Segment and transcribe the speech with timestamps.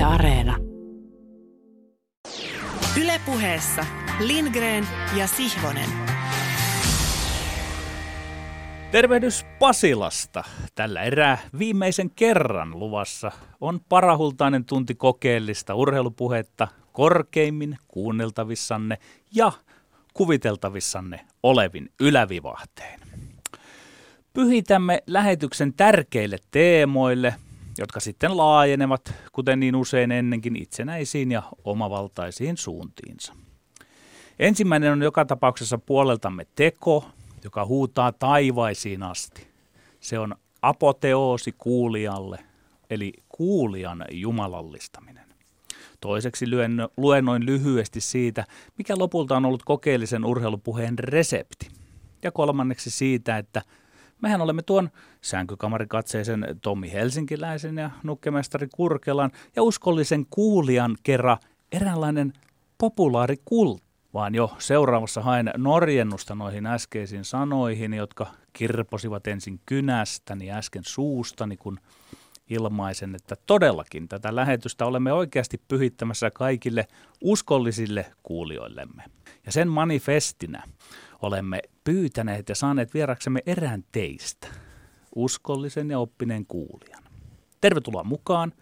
[0.00, 0.56] Yle Areena.
[3.02, 3.86] Ylepuheessa
[4.20, 4.86] Lindgren
[5.16, 5.88] ja Sihvonen.
[8.90, 10.44] Tervehdys Pasilasta.
[10.74, 18.98] Tällä erää viimeisen kerran luvassa on parahultainen tunti kokeellista urheilupuhetta korkeimmin kuunneltavissanne
[19.34, 19.52] ja
[20.14, 23.00] kuviteltavissanne olevin ylävivahteen.
[24.32, 27.34] Pyhitämme lähetyksen tärkeille teemoille,
[27.80, 33.34] jotka sitten laajenevat, kuten niin usein ennenkin, itsenäisiin ja omavaltaisiin suuntiinsa.
[34.38, 37.04] Ensimmäinen on joka tapauksessa puoleltamme teko,
[37.44, 39.46] joka huutaa taivaisiin asti.
[40.00, 42.38] Se on apoteoosi kuulijalle,
[42.90, 45.24] eli kuulijan jumalallistaminen.
[46.00, 46.46] Toiseksi
[46.96, 48.44] luennoin lyhyesti siitä,
[48.78, 51.68] mikä lopulta on ollut kokeellisen urheilupuheen resepti.
[52.22, 53.62] Ja kolmanneksi siitä, että
[54.22, 61.38] mehän olemme tuon sänkykamarikatseisen Tommi Helsinkiläisen ja nukkemestari Kurkelan ja uskollisen kuulijan kerran
[61.72, 62.32] eräänlainen
[62.78, 71.56] populaarikultti vaan jo seuraavassa haen norjennusta noihin äskeisiin sanoihin, jotka kirposivat ensin kynästäni äsken suustani,
[71.56, 71.80] kun
[72.50, 76.88] ilmaisen, että todellakin tätä lähetystä olemme oikeasti pyhittämässä kaikille
[77.20, 79.02] uskollisille kuulijoillemme.
[79.46, 80.62] Ja sen manifestinä
[81.22, 84.46] olemme pyytäneet ja saaneet vieraksemme erään teistä,
[85.14, 87.02] uskollisen ja oppineen kuulijan.
[87.60, 88.52] Tervetuloa mukaan,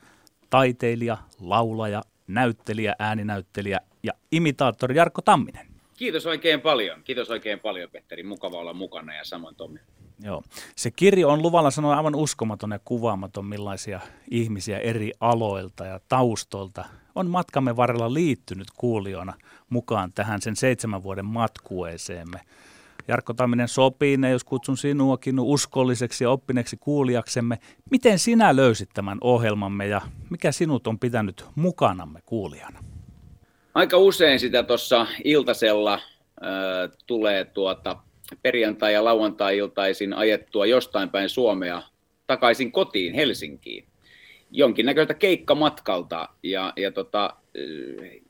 [0.51, 5.67] taiteilija, laulaja, näyttelijä, ääninäyttelijä ja imitaattori Jarkko Tamminen.
[5.97, 7.03] Kiitos oikein paljon.
[7.03, 8.23] Kiitos oikein paljon, Petteri.
[8.23, 9.79] Mukava olla mukana ja samoin Tommi.
[10.23, 10.43] Joo.
[10.77, 16.85] Se kirjo on luvalla sanoa aivan uskomaton ja kuvaamaton, millaisia ihmisiä eri aloilta ja taustoilta
[17.19, 19.35] on matkamme varrella liittynyt kuulijoina
[19.71, 22.41] mukaan tähän sen seitsemän vuoden matkueeseemme.
[23.09, 27.59] Jarkko Tamminen sopii ne, jos kutsun sinuakin uskolliseksi ja oppineeksi kuulijaksemme.
[27.91, 32.85] Miten sinä löysit tämän ohjelmamme ja mikä sinut on pitänyt mukanamme kuulijana?
[33.75, 36.01] Aika usein sitä tuossa iltasella äh,
[37.07, 37.97] tulee tuota
[38.43, 41.83] perjantai- ja lauantai-iltaisin ajettua jostain päin Suomea
[42.27, 43.88] takaisin kotiin Helsinkiin
[44.51, 46.29] jonkinnäköistä keikkamatkalta.
[46.43, 47.35] Ja, ja tota,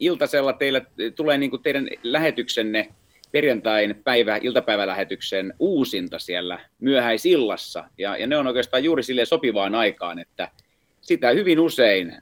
[0.01, 0.81] iltasella teillä
[1.15, 2.89] tulee niin kuin teidän lähetyksenne
[3.33, 7.85] perjantain päivä, iltapäivälähetyksen uusinta siellä myöhäisillassa.
[7.99, 10.51] Ja, ja ne on oikeastaan juuri sille sopivaan aikaan, että
[11.01, 12.19] sitä hyvin usein äh,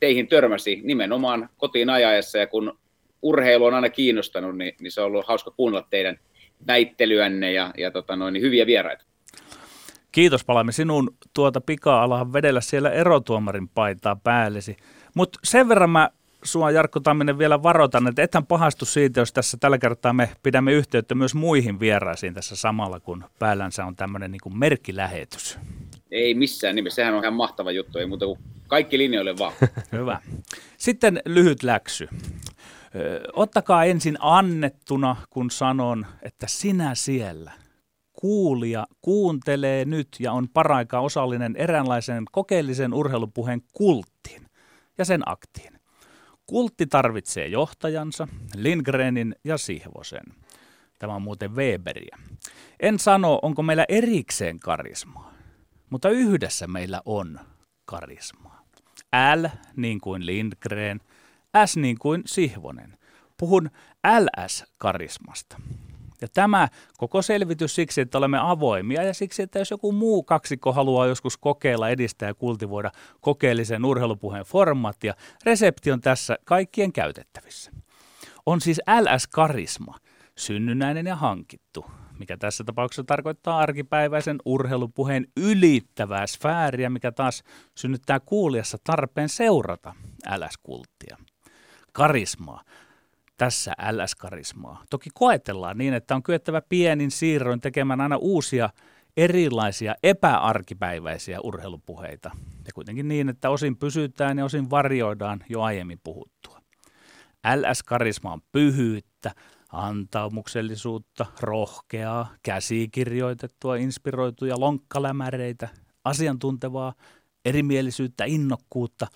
[0.00, 2.78] teihin törmäsi nimenomaan kotiin ajaessa, ja kun
[3.22, 6.18] urheilu on aina kiinnostanut, niin, niin se on ollut hauska kuunnella teidän
[6.66, 9.04] väittelyänne ja, ja tota noin, niin hyviä vieraita.
[10.16, 14.76] Kiitos, palaamme sinun tuota pika-alahan vedellä siellä erotuomarin paitaa päällesi.
[15.14, 16.10] Mutta sen verran mä
[16.42, 20.72] sua Jarkko Tamminen vielä varoitan, että ethän pahastu siitä, jos tässä tällä kertaa me pidämme
[20.72, 25.58] yhteyttä myös muihin vieraisiin tässä samalla, kun päällänsä on tämmöinen niin merkkilähetys.
[26.10, 29.52] Ei missään nimessä, sehän on ihan mahtava juttu, ei muuta kuin kaikki linjoille vaan.
[29.92, 30.20] Hyvä.
[30.78, 32.08] Sitten lyhyt läksy.
[33.32, 37.52] Ottakaa ensin annettuna, kun sanon, että sinä siellä,
[38.20, 44.46] kuulija, kuuntelee nyt ja on paraikaa osallinen eräänlaisen kokeellisen urheilupuheen kulttiin
[44.98, 45.80] ja sen aktiin.
[46.46, 50.24] Kultti tarvitsee johtajansa, Lindgrenin ja Sihvosen.
[50.98, 52.18] Tämä on muuten Weberiä.
[52.80, 55.32] En sano, onko meillä erikseen karismaa,
[55.90, 57.40] mutta yhdessä meillä on
[57.84, 58.66] karismaa.
[59.36, 61.00] L niin kuin Lindgren,
[61.66, 62.98] S niin kuin Sihvonen.
[63.36, 63.70] Puhun
[64.06, 65.56] LS-karismasta.
[66.20, 70.72] Ja tämä koko selvitys siksi, että olemme avoimia ja siksi, että jos joku muu kaksikko
[70.72, 72.90] haluaa joskus kokeilla, edistää ja kultivoida
[73.20, 77.72] kokeellisen urheilupuheen formaattia, resepti on tässä kaikkien käytettävissä.
[78.46, 79.94] On siis LS-karisma,
[80.36, 81.84] synnynnäinen ja hankittu,
[82.18, 87.42] mikä tässä tapauksessa tarkoittaa arkipäiväisen urheilupuheen ylittävää sfääriä, mikä taas
[87.74, 89.94] synnyttää kuulijassa tarpeen seurata
[90.36, 91.16] LS-kulttia.
[91.92, 92.62] Karismaa
[93.36, 94.84] tässä LS-karismaa.
[94.90, 98.70] Toki koetellaan niin, että on kyettävä pienin siirroin tekemään aina uusia
[99.16, 102.30] erilaisia epäarkipäiväisiä urheilupuheita.
[102.66, 106.60] Ja kuitenkin niin, että osin pysytään ja osin varjoidaan jo aiemmin puhuttua.
[107.56, 109.34] LS-karisma on pyhyyttä,
[109.72, 115.68] antaumuksellisuutta, rohkeaa, käsikirjoitettua, inspiroituja lonkkalämäreitä,
[116.04, 116.94] asiantuntevaa,
[117.44, 119.06] erimielisyyttä, innokkuutta,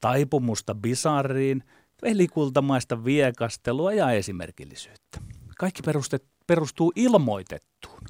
[0.00, 1.62] taipumusta bisarriin–
[2.04, 5.20] velikultamaista viekastelua ja esimerkillisyyttä.
[5.58, 8.00] Kaikki perustet, perustuu ilmoitettuun.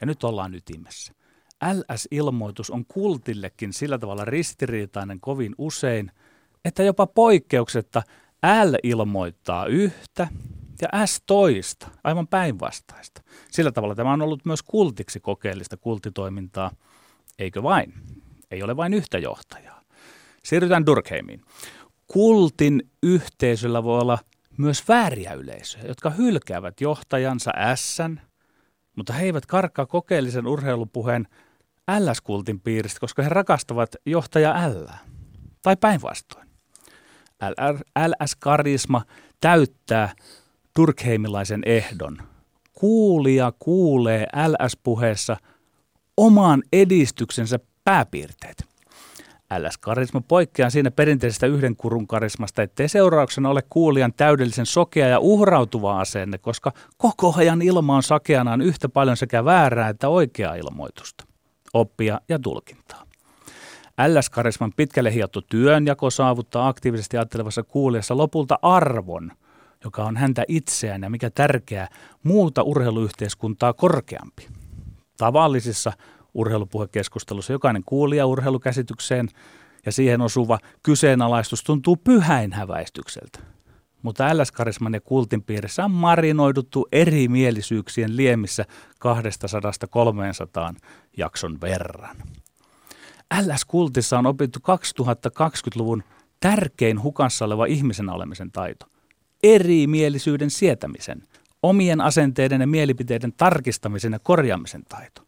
[0.00, 1.12] Ja nyt ollaan ytimessä.
[1.64, 6.12] LS-ilmoitus on kultillekin sillä tavalla ristiriitainen kovin usein,
[6.64, 8.02] että jopa poikkeuksetta
[8.64, 10.28] L ilmoittaa yhtä
[10.82, 13.22] ja S toista, aivan päinvastaista.
[13.50, 16.70] Sillä tavalla tämä on ollut myös kultiksi kokeellista kultitoimintaa,
[17.38, 17.94] eikö vain?
[18.50, 19.82] Ei ole vain yhtä johtajaa.
[20.44, 21.42] Siirrytään Durkheimiin.
[22.12, 24.18] Kultin yhteisöllä voi olla
[24.58, 28.16] myös vääriä yleisöjä, jotka hylkäävät johtajansa Sn,
[28.96, 31.28] mutta he eivät karkkaa kokeellisen urheilupuheen
[31.98, 34.86] LS-kultin piiristä, koska he rakastavat johtaja L.
[35.62, 36.48] Tai päinvastoin.
[37.98, 39.02] LS-karisma
[39.40, 40.14] täyttää
[40.78, 42.18] Durkheimilaisen ehdon.
[42.72, 45.36] Kuulija kuulee LS-puheessa
[46.16, 48.71] oman edistyksensä pääpiirteet.
[49.58, 56.00] LS-karisma poikkeaa siinä perinteisestä yhden kurun karismasta, ettei seurauksena ole kuulijan täydellisen sokea ja uhrautuva
[56.00, 61.24] asenne, koska koko ajan ilma on sakeanaan yhtä paljon sekä väärää että oikeaa ilmoitusta,
[61.74, 63.02] oppia ja tulkintaa.
[64.08, 69.32] LS-karisman pitkälle hiottu työnjako saavuttaa aktiivisesti ajattelevassa kuulijassa lopulta arvon,
[69.84, 71.88] joka on häntä itseään ja mikä tärkeää,
[72.22, 74.48] muuta urheiluyhteiskuntaa korkeampi.
[75.16, 75.92] Tavallisissa
[76.34, 79.28] urheilupuhekeskustelussa jokainen kuulija urheilukäsitykseen
[79.86, 81.96] ja siihen osuva kyseenalaistus tuntuu
[82.52, 83.38] häväistykseltä.
[84.02, 88.64] Mutta LS-karisman ja kultin piirissä on marinoiduttu erimielisyyksien liemissä
[90.74, 90.76] 200-300
[91.16, 92.16] jakson verran.
[93.40, 96.02] LS-kultissa on opittu 2020-luvun
[96.40, 98.86] tärkein hukassa oleva ihmisen olemisen taito.
[99.42, 101.28] Erimielisyyden sietämisen,
[101.62, 105.22] omien asenteiden ja mielipiteiden tarkistamisen ja korjaamisen taito.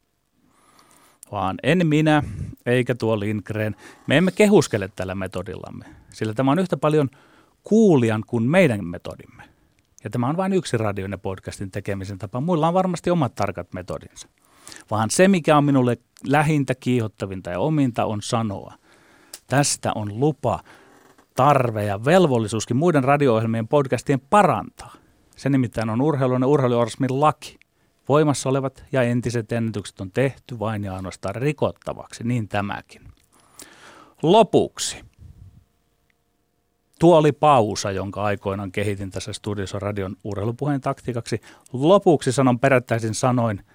[1.35, 2.23] Vaan en minä,
[2.67, 3.77] eikä tuo Lindgren.
[4.07, 7.11] Me emme kehuskele tällä metodillamme, sillä tämä on yhtä paljon
[7.63, 9.43] kuulijan kuin meidän metodimme.
[10.05, 12.41] Ja tämä on vain yksi radion ja podcastin tekemisen tapa.
[12.41, 14.29] Muilla on varmasti omat tarkat metodinsa
[14.91, 18.75] vaan se, mikä on minulle lähintä, kiihottavinta ja ominta, on sanoa.
[19.47, 20.61] Tästä on lupa,
[21.37, 24.95] tarve ja velvollisuuskin muiden radio-ohjelmien podcastien parantaa.
[25.37, 27.59] Se nimittäin on urheilun ja urheiluorsmin laki.
[28.09, 33.03] Voimassa olevat ja entiset ennätykset on tehty vain ja ainoastaan rikottavaksi, niin tämäkin.
[34.23, 35.05] Lopuksi.
[36.99, 41.41] Tuo oli pausa, jonka aikoinaan kehitin tässä studiossa radion urheilupuheen taktiikaksi.
[41.73, 43.63] Lopuksi sanon perättäisin sanoin–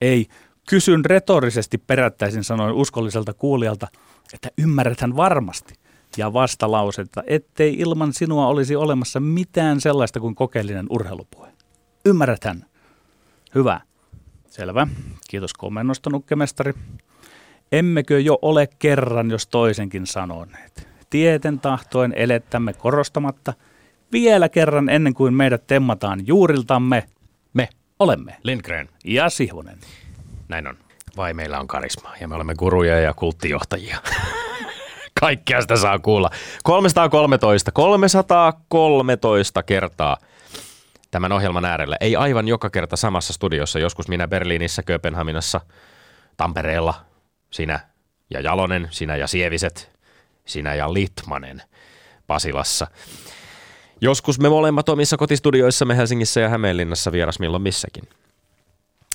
[0.00, 0.26] ei,
[0.68, 3.88] kysyn retorisesti perättäisin sanoin uskolliselta kuulijalta,
[4.34, 5.74] että ymmärräthän varmasti.
[6.16, 11.48] Ja vastalausetta, ettei ilman sinua olisi olemassa mitään sellaista kuin kokeellinen urheilupuhe.
[12.04, 12.66] Ymmärräthän?
[13.54, 13.80] Hyvä.
[14.48, 14.86] Selvä.
[15.28, 16.72] Kiitos komennosta, nukkemestari.
[17.72, 20.88] Emmekö jo ole kerran, jos toisenkin sanoneet?
[21.10, 23.52] Tieten tahtoen elettämme korostamatta
[24.12, 27.02] vielä kerran ennen kuin meidät temmataan juuriltamme–
[27.98, 28.36] olemme.
[28.42, 28.88] Lindgren.
[29.04, 29.78] Ja Sihvonen.
[30.48, 30.76] Näin on.
[31.16, 33.98] Vai meillä on karisma ja me olemme guruja ja kulttijohtajia.
[35.20, 36.30] Kaikkea sitä saa kuulla.
[36.62, 40.16] 313, 313 kertaa
[41.14, 41.96] tämän ohjelman äärellä.
[42.00, 43.78] Ei aivan joka kerta samassa studiossa.
[43.78, 45.60] Joskus minä Berliinissä, Kööpenhaminassa,
[46.36, 46.94] Tampereella,
[47.50, 47.80] sinä
[48.30, 49.90] ja Jalonen, sinä ja Sieviset,
[50.44, 51.62] sinä ja Litmanen
[52.26, 52.86] Pasilassa.
[54.00, 58.04] Joskus me molemmat omissa kotistudioissamme Helsingissä ja Hämeenlinnassa vieras milloin missäkin.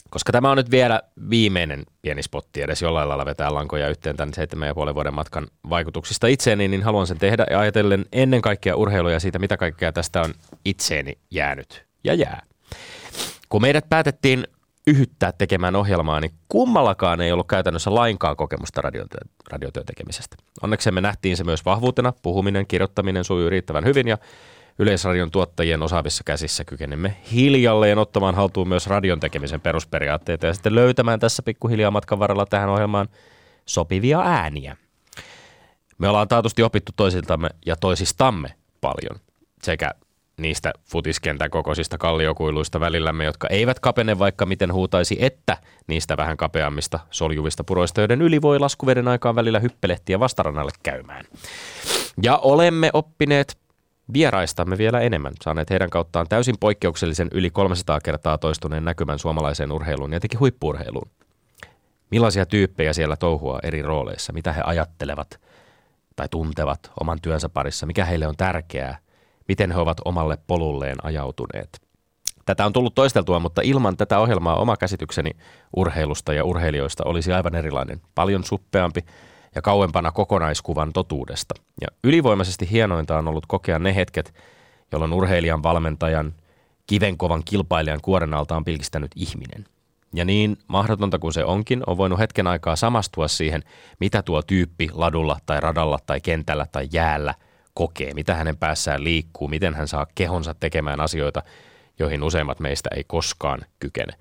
[0.10, 4.34] Koska tämä on nyt vielä viimeinen pieni spotti edes jollain lailla vetää lankoja yhteen tämän
[4.34, 8.75] seitsemän ja puolen vuoden matkan vaikutuksista itseeni, niin haluan sen tehdä ja ajatellen ennen kaikkea
[8.75, 10.34] urheiluja siitä, mitä kaikkea tästä on
[10.66, 12.42] itseeni jäänyt ja jää.
[13.50, 14.48] Kun meidät päätettiin
[14.88, 20.36] yhyttää tekemään ohjelmaa, niin kummallakaan ei ollut käytännössä lainkaan kokemusta radiotyön, radiotyön tekemisestä.
[20.62, 24.18] Onneksi me nähtiin se myös vahvuutena, puhuminen, kirjoittaminen sujui riittävän hyvin ja
[24.80, 31.19] Yleisradion tuottajien osaavissa käsissä kykenemme hiljalleen ottamaan haltuun myös radion tekemisen perusperiaatteita ja sitten löytämään
[31.19, 33.09] tässä pikkuhiljaa matkan varrella tähän ohjelmaan
[33.66, 34.78] sopivia ääniä.
[35.97, 39.19] Me ollaan taatusti opittu toisiltamme ja toisistamme paljon
[39.64, 39.92] sekä
[40.40, 47.00] niistä futiskentän kokoisista kalliokuiluista välillämme, jotka eivät kapene vaikka miten huutaisi, että niistä vähän kapeammista
[47.12, 51.26] soljuvista puroista, joiden yli voi laskuveden aikaan välillä hyppelehtiä vastarannalle käymään.
[52.22, 53.58] Ja olemme oppineet
[54.14, 60.12] Vieraistamme vielä enemmän, saaneet heidän kauttaan täysin poikkeuksellisen yli 300 kertaa toistuneen näkymän suomalaiseen urheiluun
[60.12, 61.10] ja etenkin huippuurheiluun.
[62.12, 65.40] Millaisia tyyppejä siellä touhua eri rooleissa, mitä he ajattelevat
[66.16, 68.98] tai tuntevat oman työnsä parissa, mikä heille on tärkeää,
[69.49, 71.81] miten he ovat omalle polulleen ajautuneet.
[72.45, 75.31] Tätä on tullut toisteltua, mutta ilman tätä ohjelmaa oma käsitykseni
[75.75, 79.06] urheilusta ja urheilijoista olisi aivan erilainen, paljon suppeampi
[79.56, 81.56] ja kauempana kokonaiskuvan totuudesta.
[81.81, 84.33] Ja ylivoimaisesti hienointa on ollut kokea ne hetket,
[84.91, 86.33] jolloin urheilijan, valmentajan,
[86.87, 89.65] kivenkovan kilpailijan kuoren alta on pilkistänyt ihminen.
[90.13, 93.63] Ja niin mahdotonta kuin se onkin, on voinut hetken aikaa samastua siihen,
[93.99, 97.33] mitä tuo tyyppi ladulla tai radalla tai kentällä tai jäällä
[97.80, 101.44] kokee, mitä hänen päässään liikkuu, miten hän saa kehonsa tekemään asioita,
[102.00, 104.14] joihin useimmat meistä ei koskaan kykene.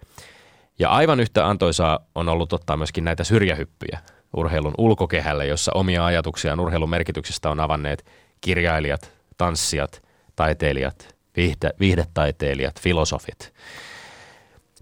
[0.79, 3.99] Ja aivan yhtä antoisaa on ollut ottaa myöskin näitä syrjähyppyjä,
[4.37, 8.07] urheilun ulkokehälle, jossa omia ajatuksiaan urheilun merkityksestä on avanneet
[8.41, 10.03] kirjailijat, tanssijat,
[10.37, 13.55] taiteilijat, viihde, viihdetaiteilijat, filosofit.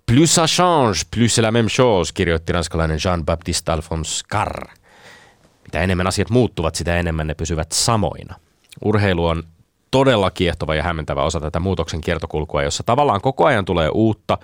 [0.06, 4.68] Plus ça change, plus c'est la même chose, kirjoitti ranskalainen Jean-Baptiste Alphonse Carr.
[5.64, 8.45] Mitä enemmän asiat muuttuvat, sitä enemmän ne pysyvät samoina.
[8.84, 9.42] Urheilu on
[9.90, 14.38] todella kiehtova ja hämmentävä osa tätä muutoksen kiertokulkua, jossa tavallaan koko ajan tulee uutta,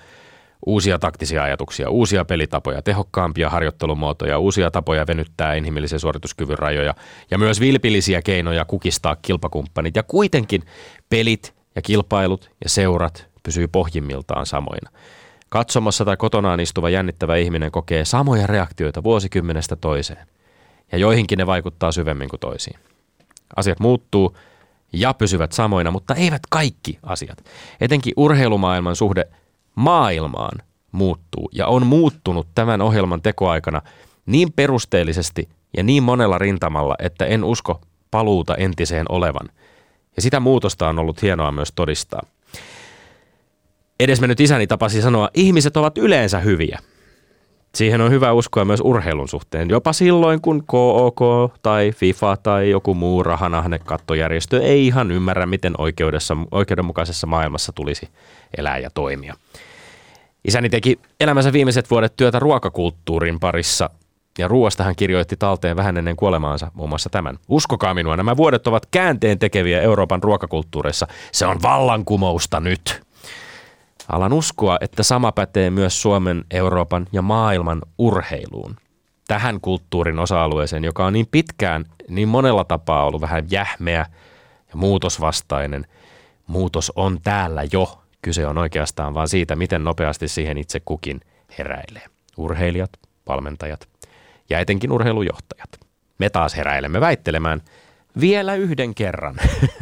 [0.67, 6.95] uusia taktisia ajatuksia, uusia pelitapoja, tehokkaampia harjoittelumuotoja, uusia tapoja venyttää inhimillisen suorituskyvyn rajoja
[7.31, 9.97] ja myös vilpillisiä keinoja kukistaa kilpakumppanit.
[9.97, 10.63] Ja kuitenkin
[11.09, 14.91] pelit ja kilpailut ja seurat pysyy pohjimmiltaan samoina.
[15.49, 20.27] Katsomassa tai kotonaan istuva jännittävä ihminen kokee samoja reaktioita vuosikymmenestä toiseen.
[20.93, 22.79] Ja joihinkin ne vaikuttaa syvemmin kuin toisiin.
[23.57, 24.37] Asiat muuttuu
[24.93, 27.45] ja pysyvät samoina, mutta eivät kaikki asiat.
[27.81, 29.25] Etenkin urheilumaailman suhde
[29.75, 30.59] maailmaan
[30.93, 33.83] muuttuu ja on muuttunut tämän ohjelman tekoaikana
[34.27, 37.81] niin perusteellisesti ja niin monella rintamalla, että en usko
[38.11, 39.49] paluuta entiseen olevan.
[40.17, 42.23] Ja sitä muutosta on ollut hienoa myös todistaa.
[44.01, 46.79] Edesmennyt isäni tapasi sanoa, ihmiset ovat yleensä hyviä.
[47.75, 51.21] Siihen on hyvä uskoa myös urheilun suhteen, jopa silloin kun KOK
[51.63, 58.09] tai FIFA tai joku muu rahanahne kattojärjestö ei ihan ymmärrä, miten oikeudessa, oikeudenmukaisessa maailmassa tulisi
[58.59, 59.35] elää ja toimia.
[60.45, 63.91] Isäni teki elämänsä viimeiset vuodet työtä ruokakulttuurin parissa
[64.39, 67.39] ja ruoasta hän kirjoitti talteen vähän ennen kuolemaansa muun muassa tämän.
[67.49, 71.07] Uskokaa minua, nämä vuodet ovat käänteen tekeviä Euroopan ruokakulttuurissa.
[71.33, 73.03] Se on vallankumousta nyt.
[74.13, 78.77] Alan uskoa, että sama pätee myös Suomen, Euroopan ja maailman urheiluun.
[79.29, 84.07] Tähän kulttuurin osa-alueeseen, joka on niin pitkään, niin monella tapaa ollut vähän jähmeä
[84.69, 85.87] ja muutosvastainen.
[86.47, 87.99] Muutos on täällä jo.
[88.23, 91.21] Kyse on oikeastaan vain siitä, miten nopeasti siihen itse kukin
[91.59, 92.07] heräilee.
[92.37, 92.91] Urheilijat,
[93.29, 93.89] valmentajat
[94.51, 95.71] ja etenkin urheilujohtajat.
[96.19, 97.61] Me taas heräilemme väittelemään
[98.21, 99.37] vielä yhden kerran.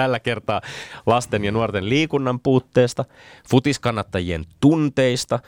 [0.00, 0.60] Tällä kertaa
[1.06, 3.04] lasten ja nuorten liikunnan puutteesta,
[3.50, 5.38] futiskannattajien tunteista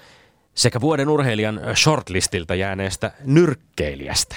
[0.55, 4.37] sekä vuoden urheilijan shortlistilta jääneestä nyrkkeilijästä.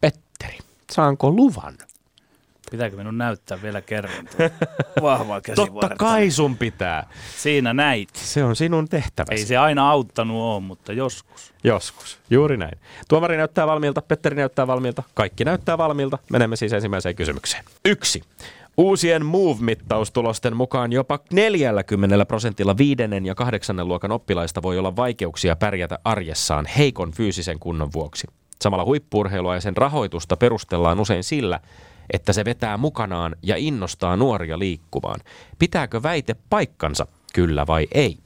[0.00, 0.58] Petteri,
[0.92, 1.74] saanko luvan?
[2.70, 4.28] Pitääkö minun näyttää vielä kerran
[5.02, 7.06] vahvaa Totta kai sun pitää.
[7.36, 8.10] Siinä näit.
[8.14, 9.40] Se on sinun tehtäväsi.
[9.40, 11.54] Ei se aina auttanut ole, mutta joskus.
[11.64, 12.78] Joskus, juuri näin.
[13.08, 16.18] Tuomari näyttää valmiilta, Petteri näyttää valmiilta, kaikki näyttää valmiilta.
[16.30, 17.64] Menemme siis ensimmäiseen kysymykseen.
[17.84, 18.22] Yksi.
[18.76, 25.98] Uusien Move-mittaustulosten mukaan jopa 40 prosentilla viidennen ja kahdeksannen luokan oppilaista voi olla vaikeuksia pärjätä
[26.04, 28.26] arjessaan heikon fyysisen kunnon vuoksi.
[28.62, 31.60] Samalla huippurheilua ja sen rahoitusta perustellaan usein sillä,
[32.12, 35.20] että se vetää mukanaan ja innostaa nuoria liikkumaan.
[35.58, 38.18] Pitääkö väite paikkansa, kyllä vai ei?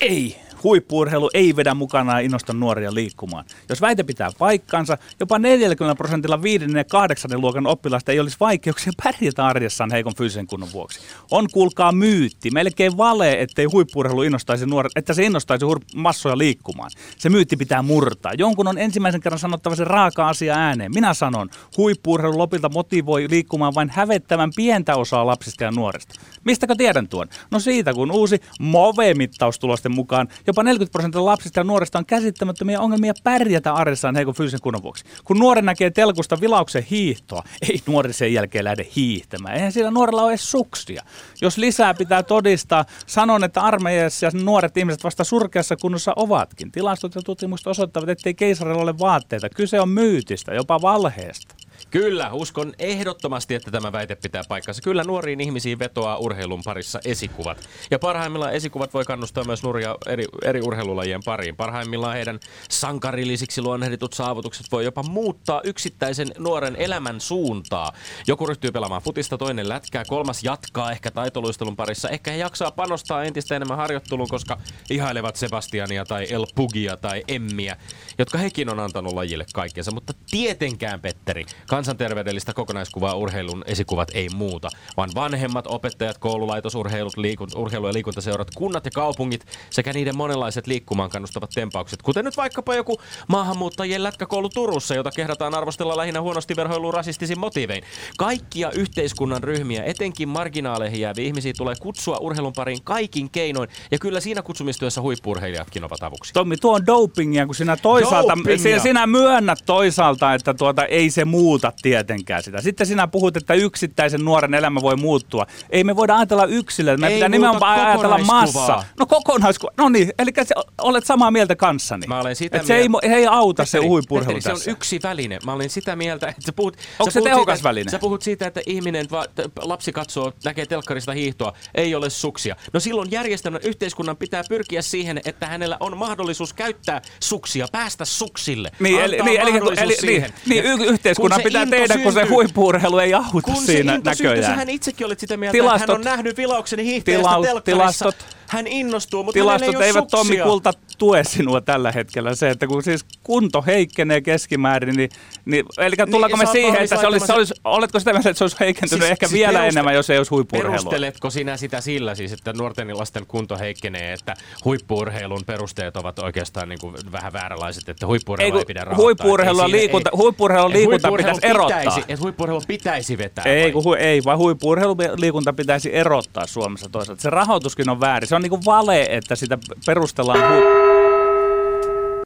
[0.00, 3.44] Ei huippuurheilu ei vedä mukanaan ja innosta nuoria liikkumaan.
[3.68, 6.64] Jos väite pitää paikkansa, jopa 40 prosentilla 5.
[6.76, 7.40] ja 8.
[7.40, 11.00] luokan oppilasta ei olisi vaikeuksia pärjätä arjessaan heikon fyysisen kunnon vuoksi.
[11.30, 16.90] On kuulkaa myytti, melkein vale, ettei huippuurheilu innostaisi nuoret, että se innostaisi massoja liikkumaan.
[17.18, 18.32] Se myytti pitää murtaa.
[18.38, 20.92] Jonkun on ensimmäisen kerran sanottava se raaka asia ääneen.
[20.94, 26.14] Minä sanon, huippuurheilu lopilta motivoi liikkumaan vain hävettävän pientä osaa lapsista ja nuorista.
[26.44, 27.28] Mistäkö tiedän tuon?
[27.50, 33.12] No siitä, kun uusi MOVE-mittaustulosten mukaan jopa 40 prosenttia lapsista ja nuorista on käsittämättömiä ongelmia
[33.24, 35.04] pärjätä arjessaan heikon fyysisen kunnon vuoksi.
[35.24, 39.54] Kun nuori näkee telkusta vilauksen hiihtoa, ei nuori sen jälkeen lähde hiihtämään.
[39.54, 41.02] Eihän sillä nuorella ole edes suksia.
[41.40, 46.72] Jos lisää pitää todistaa, sanon, että armeijassa nuoret ihmiset vasta surkeassa kunnossa ovatkin.
[46.72, 49.48] Tilastot ja tutkimukset osoittavat, ettei keisarilla ole vaatteita.
[49.48, 51.54] Kyse on myytistä, jopa valheesta.
[51.94, 54.82] Kyllä, uskon ehdottomasti, että tämä väite pitää paikkansa.
[54.82, 57.68] Kyllä nuoriin ihmisiin vetoaa urheilun parissa esikuvat.
[57.90, 61.56] Ja parhaimmillaan esikuvat voi kannustaa myös nuoria eri, eri urheilulajien pariin.
[61.56, 67.92] Parhaimmillaan heidän sankarillisiksi luonnehditut saavutukset voi jopa muuttaa yksittäisen nuoren elämän suuntaa.
[68.26, 72.08] Joku ryhtyy pelaamaan futista, toinen lätkää, kolmas jatkaa ehkä taitoluistelun parissa.
[72.08, 74.58] Ehkä he jaksaa panostaa entistä enemmän harjoitteluun, koska
[74.90, 77.76] ihailevat Sebastiania tai El Pugia tai Emmiä,
[78.18, 79.90] jotka hekin on antanut lajille kaikkensa.
[79.90, 81.46] Mutta tietenkään, Petteri,
[81.84, 88.48] Kansanterveydellistä kokonaiskuvaa urheilun esikuvat ei muuta, vaan vanhemmat opettajat, koululaitos, urheilut, liikun, urheilu- ja liikuntaseurat,
[88.54, 92.96] kunnat ja kaupungit sekä niiden monenlaiset liikkumaan kannustavat tempaukset, kuten nyt vaikkapa joku
[93.28, 97.84] maahanmuuttajien lätkäkoulu Turussa, jota kehdataan arvostella lähinnä huonosti verhoiluun rasistisin motivein.
[98.18, 104.20] Kaikkia yhteiskunnan ryhmiä, etenkin marginaaleihin jääviä ihmisiä, tulee kutsua urheilun pariin kaikin keinoin, ja kyllä
[104.20, 106.32] siinä kutsumistyössä huippurheilijatkin ovat avuksi.
[106.32, 111.24] Tommi, tuo on dopingia, kun sinä toisaalta, sinä, sinä myönnät toisaalta, että tuota ei se
[111.24, 112.60] muuta tietenkään sitä.
[112.60, 115.46] Sitten sinä puhut, että yksittäisen nuoren elämä voi muuttua.
[115.70, 118.84] Ei me voida ajatella yksilöä, me Ei pitää nimenomaan ajatella massa.
[118.98, 119.72] No kokonaiskuva.
[119.76, 122.06] No niin, eli se, olet samaa mieltä kanssani.
[122.06, 124.72] Mä olen sitä se ei, mieltä- ei, ei auta se Petteri, huipurheilu Petteri, se on
[124.72, 125.38] yksi väline.
[125.44, 126.76] Mä olin sitä mieltä, että sä puhut...
[126.98, 127.90] Onko sä se puhut tehokas siitä, väline?
[127.90, 129.24] Sä puhut siitä, että ihminen, va,
[129.62, 132.56] lapsi katsoo, näkee telkkarista hiihtoa, ei ole suksia.
[132.72, 138.70] No silloin järjestelmän, yhteiskunnan pitää pyrkiä siihen, että hänellä on mahdollisuus käyttää suksia, päästä suksille.
[138.80, 142.12] Niin, eli, niin, eli, mahdollisuus eli, niin, niin yhteiskunnan kun se pitää into tehdä, kun
[142.12, 144.58] se syntyy- huippuurheilu ei auta kun siinä se into syntyy, näköjään.
[144.58, 148.04] hän itsekin olit sitä mieltä, Tilastot- että hän on nähnyt vilauksen hiihtäjästä Tila- telkkarissa.
[148.04, 150.36] tilastot- Hän innostuu, mutta Tilastot ei eivät Tommi.
[150.36, 152.34] Kulta tue sinua tällä hetkellä.
[152.34, 155.10] Se, että kun siis kunto heikkenee keskimäärin, niin,
[155.44, 158.38] niin eli tullaanko sä me siihen, että se olisi, se olisi, oletko sitä mieltä, että
[158.38, 160.76] se olisi heikentynyt Siis- ehkä siis vielä peruste- enemmän, jos ei olisi huippuurheilua?
[160.76, 164.34] Perusteletko sinä sitä sillä siis, että nuorten ja lasten kunto heikkenee, että
[164.64, 169.26] huippuurheilun perusteet ovat oikeastaan niin kuin vähän vääränlaiset, että Ei, huippuurheilua kun ei, pidä rahoittaa.
[169.26, 171.78] Ei siinä- liikunta- ei- huippu-urheilu ja et liikunta pitäisi erottaa.
[171.78, 173.44] Pitäisi, että huippuurheilu pitäisi vetää.
[173.44, 173.72] Ei, vai?
[173.72, 177.22] kun, hu- ei, vaan huippu-urheiluliikunta pitäisi erottaa Suomessa toisaalta.
[177.22, 178.28] Se rahoituskin on väärin.
[178.28, 180.84] Se on niin kuin vale, että sitä perustellaan hu-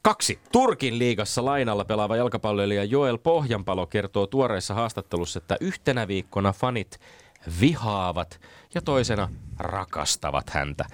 [0.03, 0.39] Kaksi.
[0.51, 6.99] Turkin liigassa lainalla pelaava jalkapalloilija Joel Pohjanpalo kertoo tuoreessa haastattelussa, että yhtenä viikkona fanit
[7.61, 8.39] vihaavat
[8.75, 10.85] ja toisena rakastavat häntä.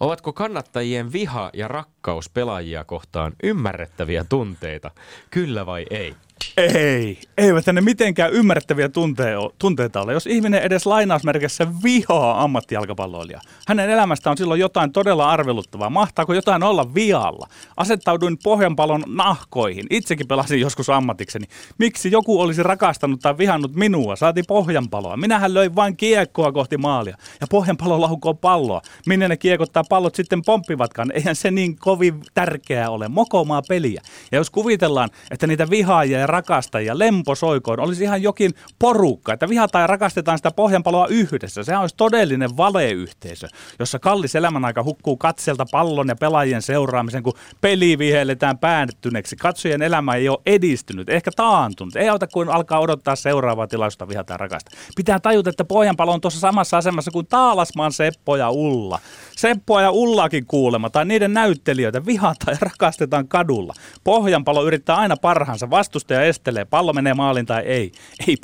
[0.00, 4.90] Ovatko kannattajien viha ja rakkaus pelaajia kohtaan ymmärrettäviä tunteita?
[5.30, 6.16] Kyllä vai ei?
[6.56, 10.12] Ei, eivät ne mitenkään ymmärrettäviä tunte- tunteita ole.
[10.12, 15.90] Jos ihminen edes lainausmerkissä vihaa ammattijalkapalloilijaa, hänen elämästä on silloin jotain todella arveluttavaa.
[15.90, 17.48] Mahtaako jotain olla vialla?
[17.76, 19.86] Asettauduin pohjanpalon nahkoihin.
[19.90, 21.46] Itsekin pelasin joskus ammatikseni.
[21.78, 24.16] Miksi joku olisi rakastanut tai vihannut minua?
[24.16, 25.16] Saati pohjanpaloa.
[25.16, 27.16] Minähän löin vain kiekkoa kohti maalia.
[27.40, 28.82] Ja pohjanpalo lahukoo palloa.
[29.06, 31.12] Minne ne kiekottaa pallot sitten pomppivatkaan?
[31.14, 33.08] Eihän se niin kovin tärkeää ole.
[33.08, 34.00] Mokomaa peliä.
[34.32, 39.82] Ja jos kuvitellaan, että niitä vihaajia ja rakastajia lemposoikoon olisi ihan jokin porukka, että vihataan
[39.82, 41.62] ja rakastetaan sitä pohjanpaloa yhdessä.
[41.62, 47.98] Sehän olisi todellinen valeyhteisö, jossa kallis elämänaika hukkuu katselta pallon ja pelaajien seuraamisen, kun peli
[47.98, 49.36] vihelletään päättyneeksi.
[49.36, 51.96] Katsojien elämä ei ole edistynyt, ehkä taantunut.
[51.96, 54.78] Ei auta kuin alkaa odottaa seuraavaa tilaisuutta vihata ja rakastaa.
[54.96, 58.98] Pitää tajuta, että pohjanpalo on tuossa samassa asemassa kuin Taalasmaan Seppo ja Ulla.
[59.36, 63.74] Seppoa ja Ullaakin kuulema, tai niiden näyttelijöitä vihataan ja rakastetaan kadulla.
[64.04, 67.92] Pohjanpalo yrittää aina parhaansa, vastustaja estelee, pallo menee maalin tai ei.
[68.28, 68.36] Ei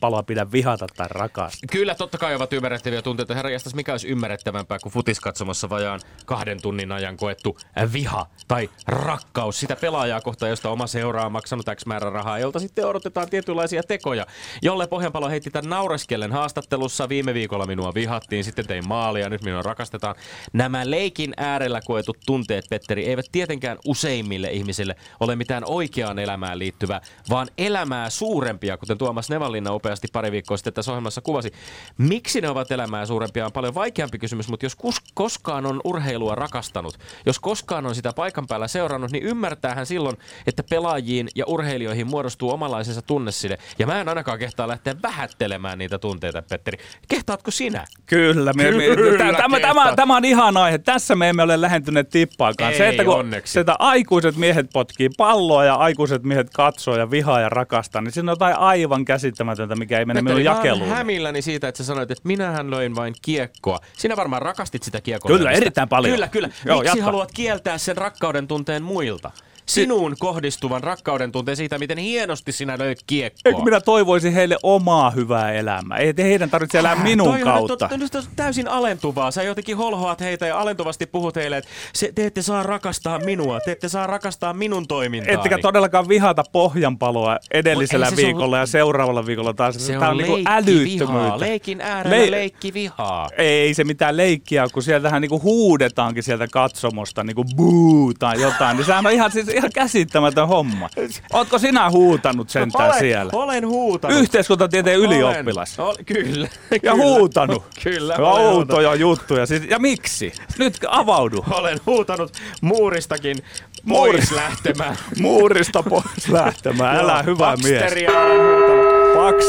[0.00, 1.68] pohjanpaloa pidä vihata tai rakastaa.
[1.72, 3.34] Kyllä, totta kai ovat ymmärrettäviä tunteita.
[3.34, 7.58] Herra jästäs, mikä olisi ymmärrettävämpää kuin futiskatsomassa vajaan kahden tunnin ajan koettu
[7.92, 12.58] viha tai rakkaus sitä pelaajaa kohtaan, josta oma seura on maksanut X määrä rahaa, jolta
[12.58, 14.26] sitten odotetaan tietynlaisia tekoja.
[14.62, 17.08] Jolle Pohjanpalo heitti tämän naureskellen haastattelussa.
[17.08, 20.14] Viime viikolla minua vihattiin, sitten tein maalia, nyt minua rakastetaan.
[20.52, 27.00] Nämä leikin äärellä koetut tunteet, Petteri, eivät tietenkään useimmille ihmisille ole mitään oikeaan elämään liittyvää,
[27.30, 31.52] vaan elämää suurempia, kuten Tuomas Nevalinna upeasti pari viikkoa sitten tässä ohjelmassa kuvasi.
[31.98, 36.34] Miksi ne ovat elämää suurempia on paljon vaikeampi kysymys, mutta jos kus- koskaan on urheilua
[36.34, 42.06] rakastanut, jos koskaan on sitä paikan päällä seurannut, niin ymmärtäähän silloin, että pelaajiin ja urheilijoihin
[42.06, 43.58] muodostuu omanlaisensa tunneside.
[43.78, 46.78] Ja mä en ainakaan kehtaa lähteä vähättelemään niitä tunteita, Petteri.
[47.08, 47.84] Kehtaatko sinä?
[48.06, 50.78] Kyllä, me, me, Kyllä tämä, tämä, tämä, on ihan aihe.
[50.78, 52.74] Tässä me emme ole lähentyneet tippaakaan.
[52.74, 53.52] se, Ei, että kun onneksi.
[53.52, 58.30] sitä aikuiset miehet potkii palloa ja aikuiset miehet katsoo ja vihaa ja rakastaa, niin siinä
[58.30, 60.88] on jotain aivan käsittämätöntä, mikä ei mene minun jakeluun.
[60.88, 63.78] hämilläni siitä, että sä sanoit, että minähän löin vain kiekkoa.
[63.98, 65.36] Sinä varmaan rakastit sitä kiekkoa.
[65.36, 66.12] Kyllä, erittäin paljon.
[66.14, 66.48] Kyllä, kyllä.
[66.66, 67.04] Joo, Miksi jatka.
[67.04, 69.30] haluat kieltää sen rakkauden tunteen muilta?
[69.74, 73.40] Sinuun kohdistuvan rakkauden tunteen siitä, miten hienosti sinä löit kiekkoa.
[73.44, 75.98] Eikö minä toivoisin heille omaa hyvää elämää?
[75.98, 77.88] Ei heidän tarvitse elää minun Toihan kautta.
[77.92, 79.30] on tot- tot- täysin alentuvaa.
[79.30, 83.60] Sä jotenkin holhoat heitä ja alentuvasti puhut heille, että se, te ette saa rakastaa minua,
[83.60, 85.34] te ette saa rakastaa minun toimintaani.
[85.34, 89.86] Ettekä todellakaan vihata pohjanpaloa edellisellä se on- viikolla ja seuraavalla viikolla taas.
[89.86, 91.40] se Tämä on, niinku leikki älyttömyyttä.
[91.40, 93.28] Leikin äärellä Le- leikki vihaa.
[93.38, 98.86] Ei se mitään leikkiä, kun sieltähän niinku huudetaankin sieltä katsomosta niinku buu tai jotain, niin
[98.86, 100.88] sehän on ihan, siis ihan käsittämätön homma.
[101.32, 103.30] Ootko sinä huutanut sentään olen, siellä?
[103.34, 104.18] Olen huutanut.
[104.18, 105.78] Yhteiskuntatieteen ylioppilas.
[105.78, 106.48] Olen, ol, kyllä.
[106.70, 106.94] Ja kyllä.
[106.94, 107.64] huutanut.
[107.84, 108.16] Kyllä.
[108.16, 108.54] huutanut.
[108.54, 109.46] Outoja juttuja.
[109.46, 110.32] Siis, ja miksi?
[110.58, 111.44] Nyt avaudu.
[111.60, 113.36] Olen huutanut muuristakin
[113.84, 114.96] Muuri- pois lähtemään.
[115.20, 116.96] Muurista pois lähtemään.
[116.96, 117.80] Älä hyvä mies.
[117.80, 119.14] Baksteria olen huutanut.
[119.14, 119.44] Paks.